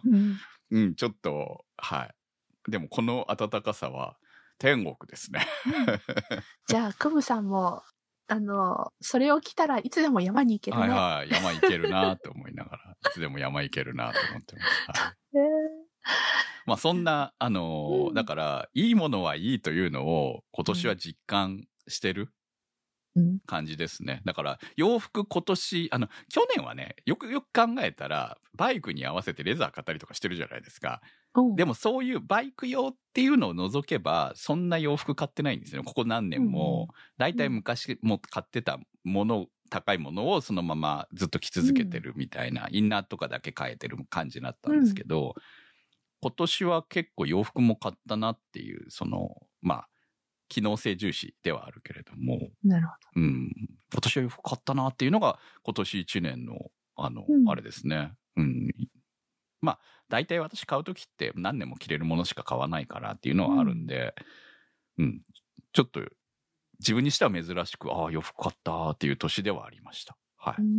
[0.06, 0.38] うん。
[0.72, 2.72] うん、ちょっと、はい。
[2.72, 4.18] でも、この暖かさは、
[4.60, 5.46] 天国ですね。
[6.68, 7.82] じゃあ、クムさんも、
[8.28, 10.84] あの、それを着たらいつでも山に行けるね。
[10.84, 11.30] はいはい。
[11.30, 14.62] 山行けるなと思いながら、 いつでも山行けるなと思ってま
[14.96, 15.00] す。
[15.02, 15.38] はい。
[15.38, 15.44] へー
[16.66, 22.22] まあそんな、あのーうんだから、いいものはいいというのを今年は実感してる？
[22.22, 22.30] うん。
[23.46, 24.22] 感じですね。
[24.26, 31.02] だから、洋服今年、あの、去年はね、よくよく考えたら、バイクに合わせてレザー買ったりとかしてるじゃないですか。
[31.36, 35.86] うんでもそういうバイク用っていうのを除けば、そんな洋服買ってないんですよね。
[35.86, 36.90] ここ何年も。
[37.18, 45.34] だいたい昔も買ってたもの、高いものをそのままずっと着続けてるみたいな、インナーとかだけ変えてる感じになったんですけど、
[46.22, 49.90] 今年は結構洋服も買ったなっていう、その、まあ、
[50.54, 53.52] 機能性重視ではあるけれども、なるほうん、
[53.92, 58.14] 今年は洋服買ったなっていうのが今年1年の、あの、うんあれですね。
[58.38, 58.70] うん。
[59.62, 64.14] まあ、大体私買うときって何年も着れるものしか買わないからっていうのはあるんで、
[65.00, 65.22] うん、
[65.72, 66.02] ちょっと
[66.80, 70.16] 自分にしては珍しく、ああ、洋服買ったっていう年ではありました。
[70.38, 70.64] はいど。
[70.64, 70.66] う。
[70.66, 70.70] ん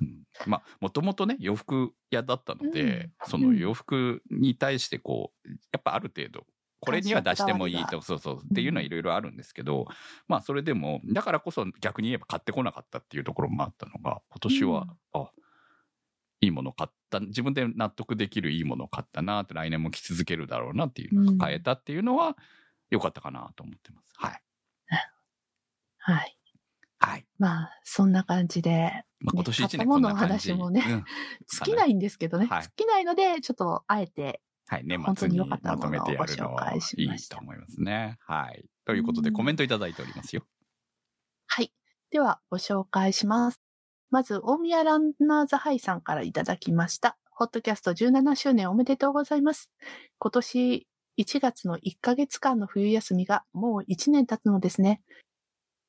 [0.00, 6.46] うんまあ、もともとね、洋服屋だったので、うんその洋服に対してこう、やっぱある程度、
[6.80, 9.86] これには出してもいいと、そうそう、っていうのはいろいろあるんですけど、
[10.28, 15.30] まあ、それでも、だからこそ逆に言えば買ってこなかったっていうところもあったのが、今年は、あ、
[16.40, 22.36] いいもの買った、自分で納得できるいいものを買ったなって、来年も着続けるだろうなっていうのが買えたっていうのは、
[22.90, 24.12] 良かったかなと思ってます。
[24.16, 24.42] はい。
[25.98, 26.38] はい。
[27.00, 27.26] はい。
[27.38, 30.50] まあ、そんな感じで、まあ、今年一年買ったもののこんな感じ。
[30.50, 31.04] 話もねうん
[31.46, 32.46] 尽きないんですけどね。
[32.46, 38.18] はい尽きないので、ちょっと、あえて、はい、年本当に末に良かったものをまとめてやるのご紹介しいいましたと思いますね。
[38.20, 38.64] はい。
[38.84, 40.42] ということで、うんコメントいただいておりますよ。
[41.46, 41.72] はい。
[42.10, 43.62] では、ご紹介します。
[44.10, 47.16] まず、大宮ランナーズハイさんからいただきました。
[47.30, 49.70] ホットキャスト17周年おめでとうございます。
[50.18, 50.86] 今年
[51.18, 55.00] 1月の1ヶ月間の冬休みがもう1年経つのですね。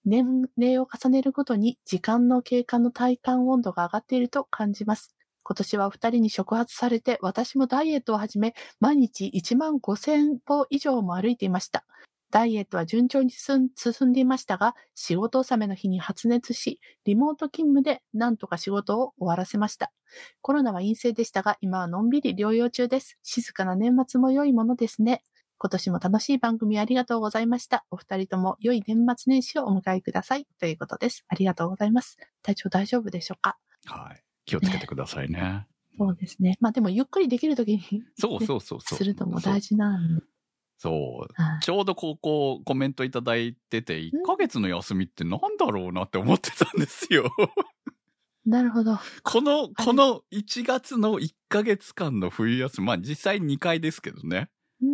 [0.06, 5.16] 年齢を重ねるごとに時間の経過の体感温度が上がっていると感じます。
[5.44, 11.86] 今年はお二人に触発されて私もダイエットを始め、毎日1万5000歩以上も歩いていました。
[12.32, 19.92] ダイエットは順調に進ん進んでいましたが、仕事納めの日に発熱し、リモート勤務で何とか仕事を終わらせました。
[20.42, 23.18] コロナは陰性でしたが、今はのんびり療養中です。
[23.24, 25.24] 静かな年末も良いものですね。
[25.58, 27.84] 今年も楽しい番組ありがとうございました。
[27.90, 30.48] お二人とも良い年末年始をお迎えください。
[30.60, 31.26] ということです。
[31.28, 32.18] ありがとうございます。
[32.44, 33.58] 体調大丈夫でしょうか？
[33.88, 34.29] はい。
[34.50, 35.68] 気をつけてくださいね。
[35.98, 36.58] そうですね。
[36.60, 37.82] まあでもゆっくりできるときに
[38.18, 38.98] そうそうそうそう。
[38.98, 40.24] するのも大事なんで。
[40.78, 41.42] そう。
[41.42, 47.32] はいちょうどここコメントいただいてて、1ヶ月の休みってなんだろうなって思ってたんですよ。
[48.46, 48.98] なるほど。
[49.24, 54.50] この、この1月の1ヶ月間の冬休み、まあ実際2回ですけどね。
[54.82, 54.94] うんう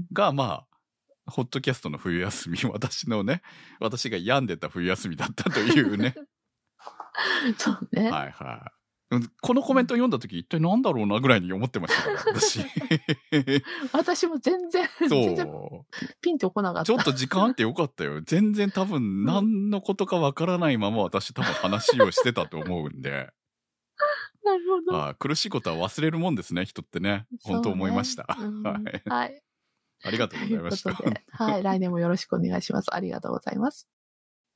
[0.00, 0.06] ん。
[0.12, 0.66] が、ま
[1.24, 3.42] あ、ホットキャストの冬休み、私のね、
[3.80, 6.14] 私が病んでた冬休みだったというね。
[7.56, 8.10] そうね。
[8.10, 8.81] はいはい。
[9.40, 12.60] このコメント読んだ時一体なんだろうなぐらいに思ってましたから、私。
[13.92, 15.48] 私も全然、全然。
[16.20, 16.86] ピンとこなかった。
[16.86, 18.22] ちょっと時間あってよかったよ。
[18.22, 23.30] 全然多分何のことかわからないまま私多分話をしてたと思うんで。
[24.44, 24.96] なるほど。
[24.96, 27.26] ああ苦しいことは忘れるもんですね、人ってね。
[27.44, 28.24] 本当思いました。
[28.38, 29.02] ねうんはい。
[29.08, 29.42] はい。
[30.04, 30.92] ありがとうございました。
[30.92, 31.62] はい。
[31.62, 32.94] 来年もよろしくお願いします。
[32.94, 33.88] ありがとうございます。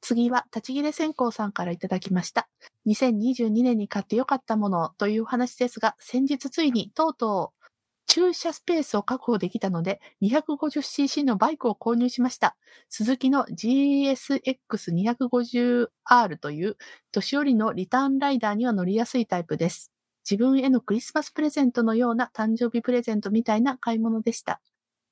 [0.01, 2.49] 次は、立ち切れ線香さんからいただきました。
[2.87, 7.66] 2022年に買ってよかったものという話ですが、先日ついにとうとう
[8.07, 12.57] 駐車スペースを確保できたので、250cc のバイクを購入しました。
[12.89, 16.76] 鈴木の GSX250R という
[17.12, 19.93] 年寄りのリターンライダーには乗りやすいタイプです。
[20.28, 24.61] 自分へのクリスマスプレゼントのような誕生日プレゼントみたいな買い物でした。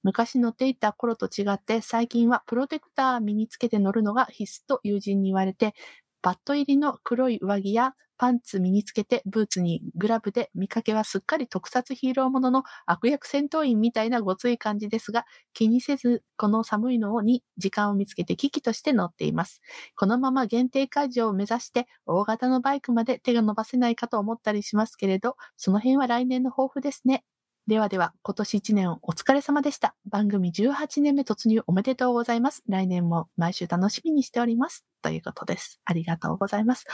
[0.02, 5.74] 昔乗っていた頃と違って最近はプロテクター身につけて乗るのが必須と友人に言われて、
[6.24, 19.60] バット入りの黒い上着やパンツ身につけてブーツにグラブで見かけはすっかり特撮ヒーローものの悪役戦闘員みたいなごつい感じですが、気にせずこの寒いのに時間を見つけて危機として乗っています。
[19.96, 27.24] このまま限定解除を目指して大型のバイクまで手が伸ばせないかと思ったりしますけれど、その辺は来年の抱負ですね。
[27.66, 29.94] ではでは、今年1年お疲れ様でした。
[30.10, 32.62] 番組18年目突入おめでとうございます。
[32.68, 34.84] 来年も毎週楽しみにしております。
[35.00, 35.80] ということです。
[35.86, 36.84] ありがとうございます。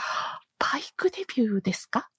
[0.59, 2.09] バイクデビューですか？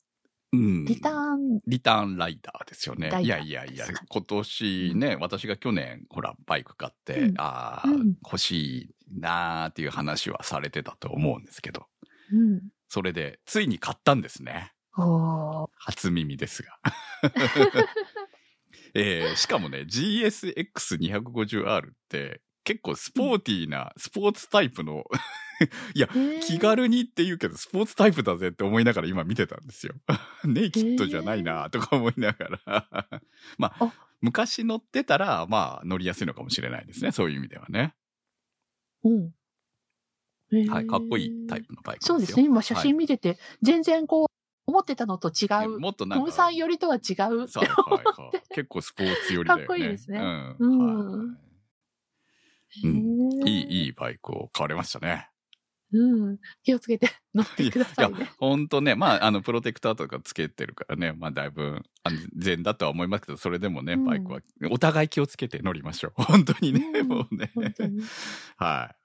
[0.53, 0.85] うん。
[0.85, 11.87] リターン、リターンライダーですよねいやいやいや今年ね、私が去年、ほら、バイク買って、うんああ、うん欲しいなーっていう話はされてたと思うんですけど、
[12.31, 12.61] うん。
[12.91, 14.75] それで、ついに買ったんですね。
[15.79, 16.79] 初耳ですが。
[18.95, 25.05] えーしかもね、GSX250R って結構スポーティーな、スポーツタイプの、
[25.95, 29.95] いや、へー気軽にって言うけど、スポーツタイプだぜって思いながら今見てたんですよ。
[30.45, 33.21] ネイキッドじゃないなとか思いながら。
[33.59, 37.13] まああ、昔乗ってたら、まあ乗りやすいのかもしれないですね。
[37.13, 37.95] そういう意味ではね。
[39.05, 39.35] うん。
[40.53, 40.87] へーはい。
[40.87, 42.15] かっこいいタイプのバイクですよ。
[42.15, 42.45] そうですね。
[42.45, 44.27] 今写真見てて、全然こう、
[44.67, 45.67] 思ってたのと違はい。
[45.67, 45.79] う。
[45.79, 46.25] もっとなんか。
[46.25, 47.03] トムさんよりとは違う。
[47.03, 49.67] そうはいはい結構スポーツ寄りだよね。
[49.67, 50.57] かっこいいですねうん。
[50.59, 55.29] うんはいうんいい、いいバイクを買われましたね。
[55.93, 56.39] うん。
[56.63, 58.31] 気をつけて乗ってくださいいやね。
[58.39, 64.41] ほんとね、まあ、あの、プロテクターとかつけてるからね、まあ、だいぶ安全だとは思いますけど、それでもね、うんバイクは、
[64.71, 66.23] お互い気をつけて乗りましょう。
[66.23, 67.53] 本当にね、うんもうね。
[68.57, 69.02] はい。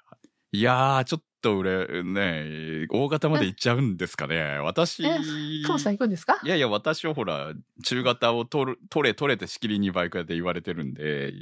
[0.52, 4.60] いやー、ちょっと俺、ね、大型まで行っちゃうんですかね。
[4.60, 5.18] 私、え
[5.66, 6.40] カモさん行くんですか？
[6.44, 11.34] いやいや、私はほら、中型を取る、取れ、取れてしきりにバイク屋で言われてるんで、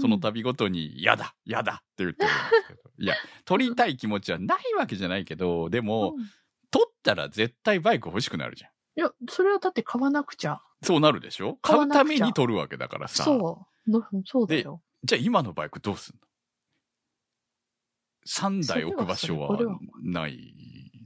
[0.00, 2.80] その度ごとに、やだ、やだって言ってるんですけど。
[2.98, 6.26] いや、取りたい気持ちはないわけじゃないけど、でも、うん
[6.74, 8.70] 取ったら絶対バイク欲しくなるじゃん。
[8.98, 10.62] いや、それはだって買わなくちゃ。
[10.82, 11.58] そうなるでしょ？
[11.60, 13.24] 買うために取るわけだからさ。
[13.24, 13.90] そう。
[13.90, 14.80] のそうだよ。
[15.04, 16.20] じゃあ今のバイクどうすんの？
[18.28, 19.58] ?3 台置く場所は
[20.02, 20.54] ない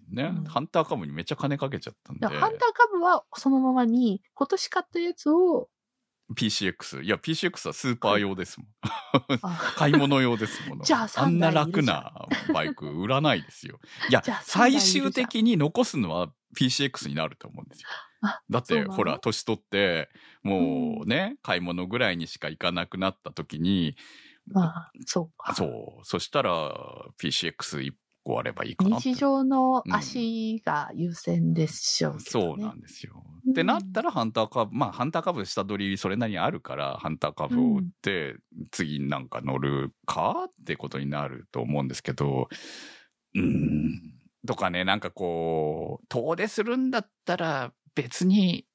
[0.08, 2.26] ね、うんハンターカブにめっちゃ金かけちゃったんで。
[2.26, 5.68] ハンターカブはそのままに、今年買ったやつを、
[6.34, 7.02] PCX。
[7.02, 8.68] いや、PCX はスーパー用ですもん。
[9.42, 10.84] あ 買い物用ですもの。
[10.84, 13.78] じゃああんない楽なバイク売らないですよ。
[14.10, 17.88] いや最終的に残すのは PCX になると思うんですよ。
[18.22, 20.08] あだって、ほら、年取って、
[20.42, 23.96] もうね、買い物ぐらいにしか行かなくなった時に、
[24.46, 25.54] まあ、そうか。
[25.54, 26.72] そう、そしたら
[27.18, 27.92] PCX1
[28.26, 33.22] 個あればいいかな日常の足が優先でしょうけど、ねそうなんですよ。
[33.26, 38.36] うんってなったら、ハンターカブ、まあ、ハンターカブ下取りそれなりにあるから、ハンターカブを売って、
[38.72, 42.48] 次なんか乗るかってことになると思うんですけど、
[43.34, 44.00] うーん。
[44.48, 48.66] とかね、なんかこう、遠出するんだったら別に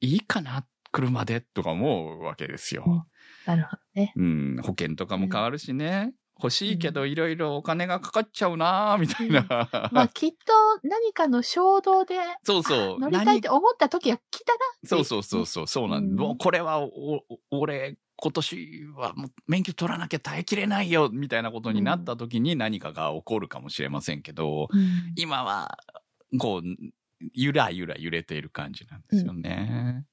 [0.00, 2.84] いいかな、車でとか思うわけですよ。
[2.86, 3.02] うん
[3.48, 4.12] なるほどね。
[4.14, 6.12] うん、保険とかも変わるしね。
[6.40, 9.90] 欲しいけどいろいろお金がかかっちゃうなーみたいな。
[9.90, 10.36] まあ、きっと
[10.84, 12.96] 何かの衝動で、そうそう。
[12.96, 25.78] あ乗りたいって思った時が来たら、そうそうそうそう、そうなん、うんもうこれはお、お俺、今年はもう免許取らなきゃ耐えきれないよ、みたいなことになった時に何かが起こるかもしれませんけど、うん今は、
[26.38, 26.62] こう、
[27.32, 30.04] ゆらゆら揺れている感じなんですよね。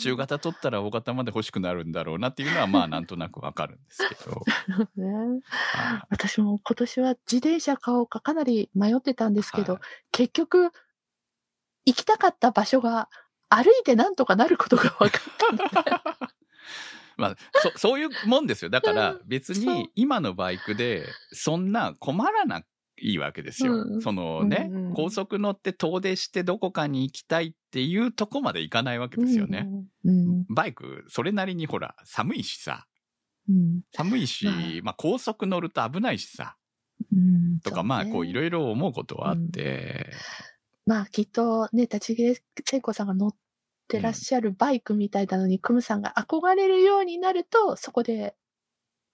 [0.00, 4.42] 中型取ったら大型まで欲しくなるんだろうなっていうのは、まあなんとなくわかるんですけど。
[4.96, 5.42] ね
[5.74, 10.70] あ私も今年は自転車買おうかかなり迷ってたんですけど、はい結局、
[11.86, 13.08] 行きたかった場所が
[13.48, 15.18] 歩いてなんとかなることが分か
[15.52, 16.34] った。
[17.16, 17.36] まあ、
[17.74, 18.70] そ、そういうもんですよ。
[18.70, 22.62] だからうん別に今のバイクでそんな困らな
[23.04, 23.74] いいいわけですよ。
[23.74, 29.68] うんそのね、うんうん高速乗って遠出してどこかに行きたいっていうとこまで行かないわけですよね。
[30.48, 32.86] バイク、それなりにほら、寒いしさ。
[33.48, 33.80] うん。
[33.92, 34.52] 寒いし、ま
[34.84, 36.56] まあ高速乗ると危ないしさ。
[37.12, 40.12] うんとか、まあこういいろいろ思うことはあって、
[40.86, 43.34] まあきっとね、立ち毛聖子さんが乗っ
[43.88, 48.36] てらっしゃるバイクみたいなのに、クムさんが憧れるようになると、そこで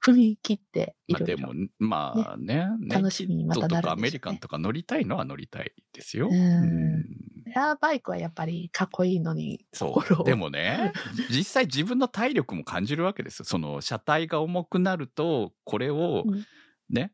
[0.05, 6.30] 踏み切っていろいろまあでも、まあね、楽しみにまたなるねアメリカンとか乗りたいのは乗りたいですよ。
[6.32, 10.24] エアバイクはやっぱりかっこいいのに、そう。
[10.24, 10.92] でもね、
[11.30, 13.44] 実際自分の体力も感じるわけですよ。
[13.44, 16.44] その車体が重くなると、これをうん
[16.88, 17.12] ね、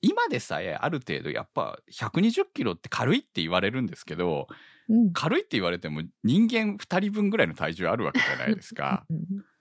[0.00, 4.48] 今でさえある程度やっぱ120キロって軽いって言われるんですけど、
[4.88, 5.12] うん。
[5.12, 9.06] 軽いって言われても人間2人分ぐらいの体重あるわけじゃないですか。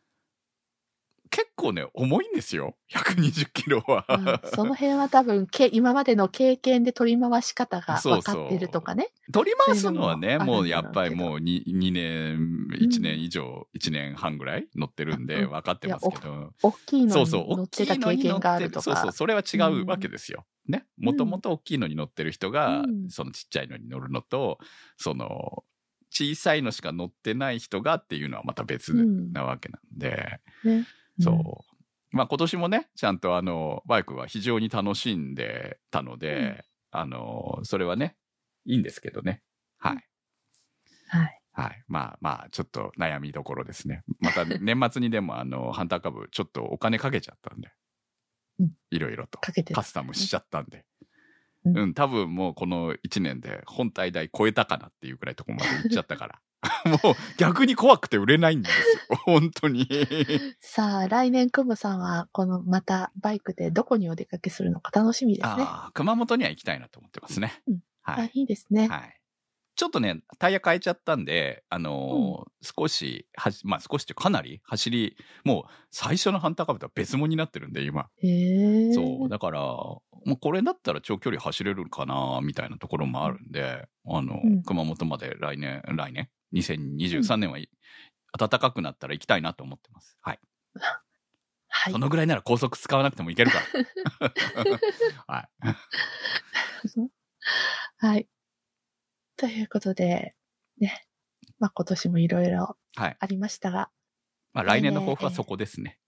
[1.31, 2.75] うん結構ね、重いんですよ。
[2.91, 4.05] 120キロは。
[4.09, 9.09] うんその辺は多分、け今までの経験で取り回し方が分かってるとかね。
[9.31, 16.51] 取り回すのはね、そういうのももうやっぱりもう 2, 2年、1年以上、1年半ぐらい乗ってるんでうん分かってますけど。
[16.63, 18.65] 大きいのにそうそう、大乗ってた経験がある。
[18.65, 19.11] るとかそうそう、。
[19.11, 20.45] それは違うわけですよ。
[20.67, 20.85] ね。
[20.97, 24.57] もともと大きいのに乗ってる人が、うんそのちっちゃいのに乗るのと、
[24.97, 25.63] その、
[26.09, 30.85] 小さいのしか乗ってない人がっていうのはまた別うんなわけなんで、ね
[31.19, 31.63] そ
[32.11, 32.15] う。
[32.15, 38.15] まあ今年もね、ちゃんとあの、バイクは非常に楽しんでたので、あの、それはね、
[38.65, 39.41] いいんですけどね。
[39.77, 40.07] はい。
[41.07, 41.41] はい。
[41.53, 41.83] はい。
[41.87, 44.03] まあまあ、ちょっと悩みどころですね。
[44.19, 47.69] また年末にでもあの、ハンター株ちょっとお金かけちゃったんで
[48.59, 48.71] うん。
[48.91, 49.39] いろいろと。
[49.39, 50.85] かけてるカスタムしちゃったんで。
[51.63, 56.39] うんうん、多分もうこの1年で本体代超えたかなっていうくらいとこまで行っちゃったから。
[57.03, 59.17] もう逆に怖くて売れないんですよ。
[59.25, 59.87] 本当に。
[60.59, 65.63] さあ、来年、クムさんは、この、また、バイクでどこにお出かけするのか楽しみですね。
[65.63, 67.61] ああ、熊本には行きたいなと思ってますね。
[67.67, 68.31] うんあはい。
[68.33, 68.87] いいですね。
[68.87, 69.17] はい。
[69.75, 78.09] ちょっとね、タイヤ変えちゃったんで、あのー少し、はし、まあ少しってかなり走り、もう最初のハンターカブとは別物になってるんで、今。
[78.17, 78.93] へえ。
[78.93, 79.29] そう。
[79.29, 87.69] だから、もうこれだったら長距離走れるかな、みたいなところもあるんで、あの、うん熊本まで来年、来年、2023年はい、
[88.37, 90.17] 暖かくなったら行きたいなと思ってます。
[90.21, 90.39] はい。
[91.67, 91.99] はいそ。
[91.99, 93.59] のぐらいなら高速使わなくてもいけるか
[94.19, 94.33] ら。
[95.27, 95.49] はい。
[97.97, 98.27] はい。
[99.37, 100.35] ということで、
[100.77, 101.07] ね。
[101.59, 103.17] まあ今年もいろいろはい。
[103.19, 103.89] ありましたが、
[104.53, 105.99] まあ来年の抱負はそこですね。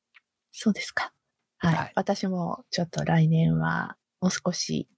[0.52, 1.14] そうですか。
[1.58, 1.76] はい。
[1.76, 4.89] はい私もちょっと来年はもう少し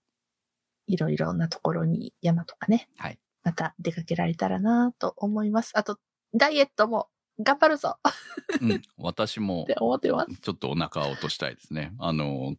[0.88, 3.20] いろいろなところに山とかね、はい。
[3.46, 5.72] また出かけられたらなと思います。
[5.76, 6.00] あと、
[6.34, 7.08] ダイエットも
[7.40, 7.98] 頑張るぞ
[8.60, 8.82] うん。
[8.98, 10.36] 私も っ、て思ってます。
[10.42, 11.94] ちょっとお腹を落としたいですね。
[12.00, 12.56] あの、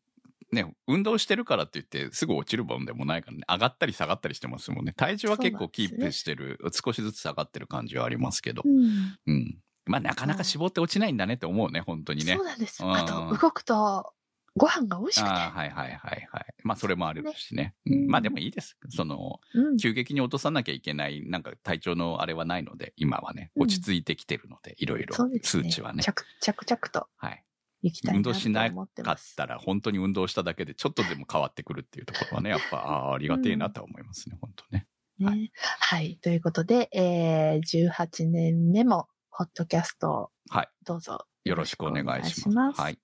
[0.53, 4.93] ね、運動してるからって言ってすぐ落ちるもんでもないからね、上がったり下がったりしてますもんね。
[4.93, 8.69] 体重は結構キープしてる、少しずつ下がってる感じはありますけどう。
[8.69, 9.19] ん。
[9.27, 9.59] うん。
[9.87, 12.45] まあなかなか絞って落ちないんだねって思うね、本当にねそう。
[12.45, 12.85] なんです。
[12.85, 14.13] うんあと、動くと、
[14.57, 15.29] ご飯が美味しくて。
[15.29, 16.55] はいはいはいはい。
[16.65, 17.75] まあそれもあるしね。
[17.85, 18.77] ねうん、まあでもいいです。
[18.89, 19.77] その、うん。
[19.77, 25.15] 急激に落とさなきゃいけない、なんか体調のあれはないので、今はね、うん落ち着いてきてるので、いろいろ。
[25.43, 26.03] 数値はね。
[26.03, 27.45] 着着々とはい。
[27.83, 28.89] 行きたい運動しなかっ。
[29.37, 34.87] たら、本当に運動しただけでちょっとでも変わってくるっていうところはね、やっぱ、ああ、 ありがてえなとは思いますね、本当ね。
[35.19, 35.27] ね。
[35.27, 36.17] ははい。
[36.19, 40.69] ということで、えー、18年目も、ホットキャストをはい。
[40.85, 42.81] どうぞよろしくお願いします。
[42.81, 42.99] はい。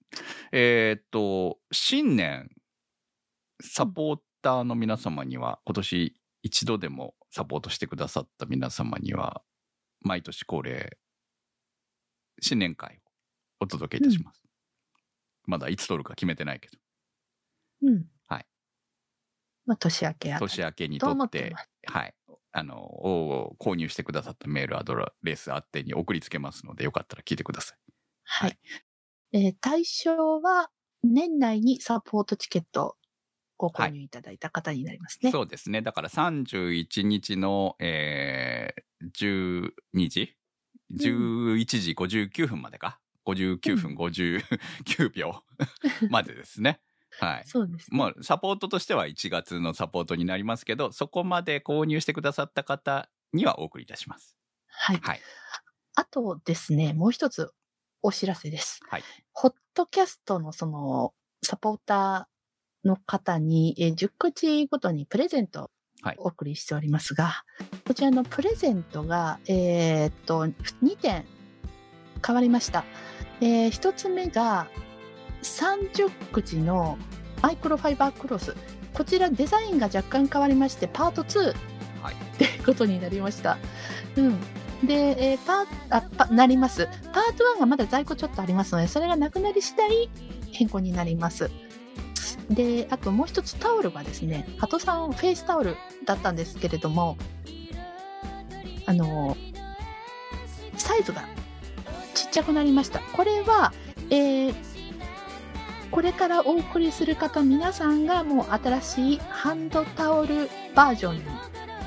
[0.51, 2.51] えーっと、新年、
[3.61, 9.43] サポーターの皆様には、今年一度でもサポートしてくださった皆様には、
[10.01, 10.99] 毎年恒例、
[12.40, 13.01] 新年会
[13.61, 14.43] をお届けいたします。
[15.45, 16.78] まだいつ撮るか決めてないけど、
[17.82, 18.07] うん。
[18.26, 18.47] はい。
[19.66, 21.55] まあ、年明け年明けにと撮って。
[21.86, 22.14] はい。
[22.51, 27.82] あの、お購入してくださったメールアドレスあってに送りつけますので、よかったら聞いてください。
[28.35, 28.59] ははいい。
[29.33, 30.70] えー対象は、
[31.03, 32.97] 年内にサポートチケットを
[33.59, 35.30] ご購入いただいた方になりますね。
[35.30, 35.83] そうですね。
[35.83, 40.37] だから31日の、えー、12時
[40.91, 45.45] ?11 時59分までか ?59 分59秒
[46.11, 46.80] までですね。
[47.18, 47.45] はい。
[47.47, 47.99] そうですね。
[47.99, 54.37] まあ、サポートとしては1月のサポートになりますけど、そこまで購入してくださった方にはお送りいたします。
[54.66, 55.01] はい。
[55.01, 55.26] はい。
[55.95, 57.53] あとですね、もう一つ
[58.03, 58.80] お知らせです。
[58.88, 59.03] はい。
[59.32, 65.70] ホットキャストのその、サポーターの方に、えー10口ごとにプレゼント
[66.03, 67.44] はいをお送りしておりますが、
[67.86, 71.24] こちらのプレゼントが、えーっと、2点
[72.24, 72.84] 変わりました。
[73.40, 74.68] えー、1つ目が、
[75.42, 76.98] 30口の
[77.40, 78.55] マイクロファイバークロス
[78.94, 81.55] こちらデザインが若干変わりまして、パート2
[82.03, 82.14] はい。
[82.14, 83.59] ってことになりました。
[84.16, 84.38] うん。
[84.85, 86.87] で、えーパーあパなります。
[87.12, 90.11] パート1がまだ在庫ちょっとありますので、それがなくなり次第
[90.53, 91.51] 変更になります。
[92.51, 97.16] で、あともう一つタオルがですね、ハトさんフェイスタオルだったんですけれども、
[98.87, 99.37] あの、
[100.76, 101.24] サイズが
[102.14, 102.99] ちっちゃくなりました。
[102.99, 103.72] これは、
[104.11, 104.72] えー
[105.93, 111.22] これからお送りする方皆さんがもう新しいハンドタオルバージョンに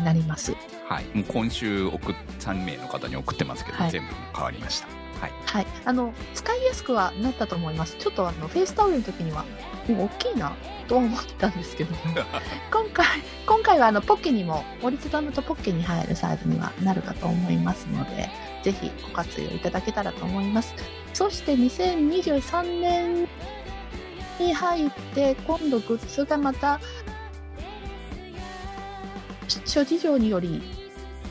[0.05, 0.53] なります。
[0.87, 1.05] はい。
[1.13, 4.87] もう今週送っ、3名の方に送ってますけど、はい全部変わりました。
[5.19, 5.31] はい。
[5.45, 5.67] はい。
[5.85, 7.95] あの、使いやすくはなったと思います。
[7.97, 9.45] ちょっとあの、フェイスタオルの時には、
[9.87, 10.55] もう大きいな、
[10.87, 11.97] とは思ってたんですけども、
[12.71, 13.05] 今回、
[13.45, 18.29] 今回はあの、ポッケにも、折りたたむとポッケに入るサイズにはなるかと思いますので、
[18.63, 20.73] ぜひご活用いただけたらと思います。
[21.13, 23.27] そして2023年
[24.39, 26.79] に入って、今度グッズがまた、
[29.65, 30.61] 諸事情により、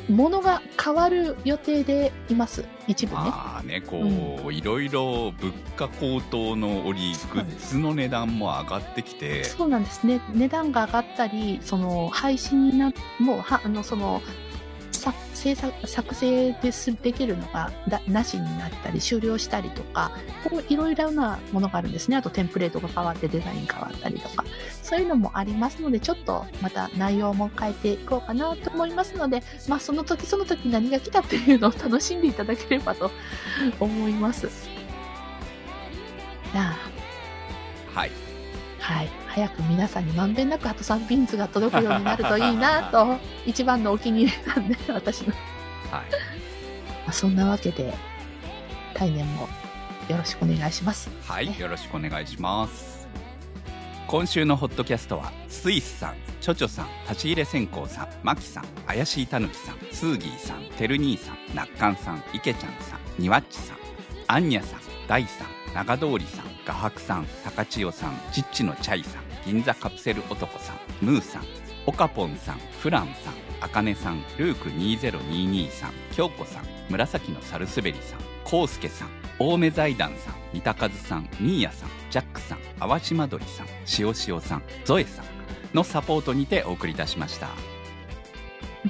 [0.08, 2.64] 物が変わる予定でいます。
[2.86, 3.18] 一部ね。
[3.20, 4.02] まあね、こ
[4.46, 10.20] う、いろいろ物価高騰の折、グッズの値段も上がってきて、そうなんですね。
[10.34, 14.20] 値段が上がったり、その配信になもうはあのその
[15.04, 20.10] さ制作作成ですできるのがだなしになったり終了したりとか、
[20.48, 22.16] こういろいろなものがあるんですね。
[22.16, 24.44] あとテンプレートが変わってデザイン変わったりとか、
[24.82, 33.10] そういうのもありますので、ちょっとまた内容も変えていこうかなと思いますので、まあその時その時何が来たっていうのを楽しんでいただければと
[33.78, 34.48] 思います。
[37.92, 38.10] はい。
[38.80, 39.23] はい。
[39.34, 45.34] 早く皆さんにまんべんなくハトさんピンズが届くようになるといいなと、一番のお気に入りなんで、私の。
[45.90, 46.06] まはい。
[47.08, 47.92] あそんなわけで、
[48.94, 49.48] 来年も
[50.08, 51.10] よろしくお願いします。
[51.26, 53.08] はい、よろしくお願いします。
[54.06, 63.78] 今週のホットキャストは、スイスさん、チョチョさん、立ち入れ線香さん、マキさん、怪しいたぬきさん、スーギーさん、てる兄さん、なっかんさん、いけちゃんさん、にわっちさん、
[64.28, 71.44] あんにゃさん、ダイさん、長通りさん、画伯さん、高千代さん、ちっちのチャイさん、銀座カプセル男さん、ムーさん、
[71.86, 83.66] オカポンさん、フランさん、あかねさん、ルーク2022さん、京子さん、紫のサルスベリさん、コウスケさん、青梅財団さん、三田和さん、ミーヤさん、ジャックさん、淡島鳥さん、
[83.98, 85.24] 塩塩さん、ゾエさん
[85.74, 87.48] のサポートにてお送りいたしました。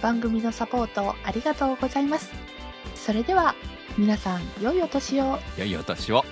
[0.01, 2.31] 番組のサポートありがとうございます。
[2.95, 3.55] それでは、
[3.97, 5.39] 皆さん、良いお年を。
[5.57, 6.25] 良いお年を。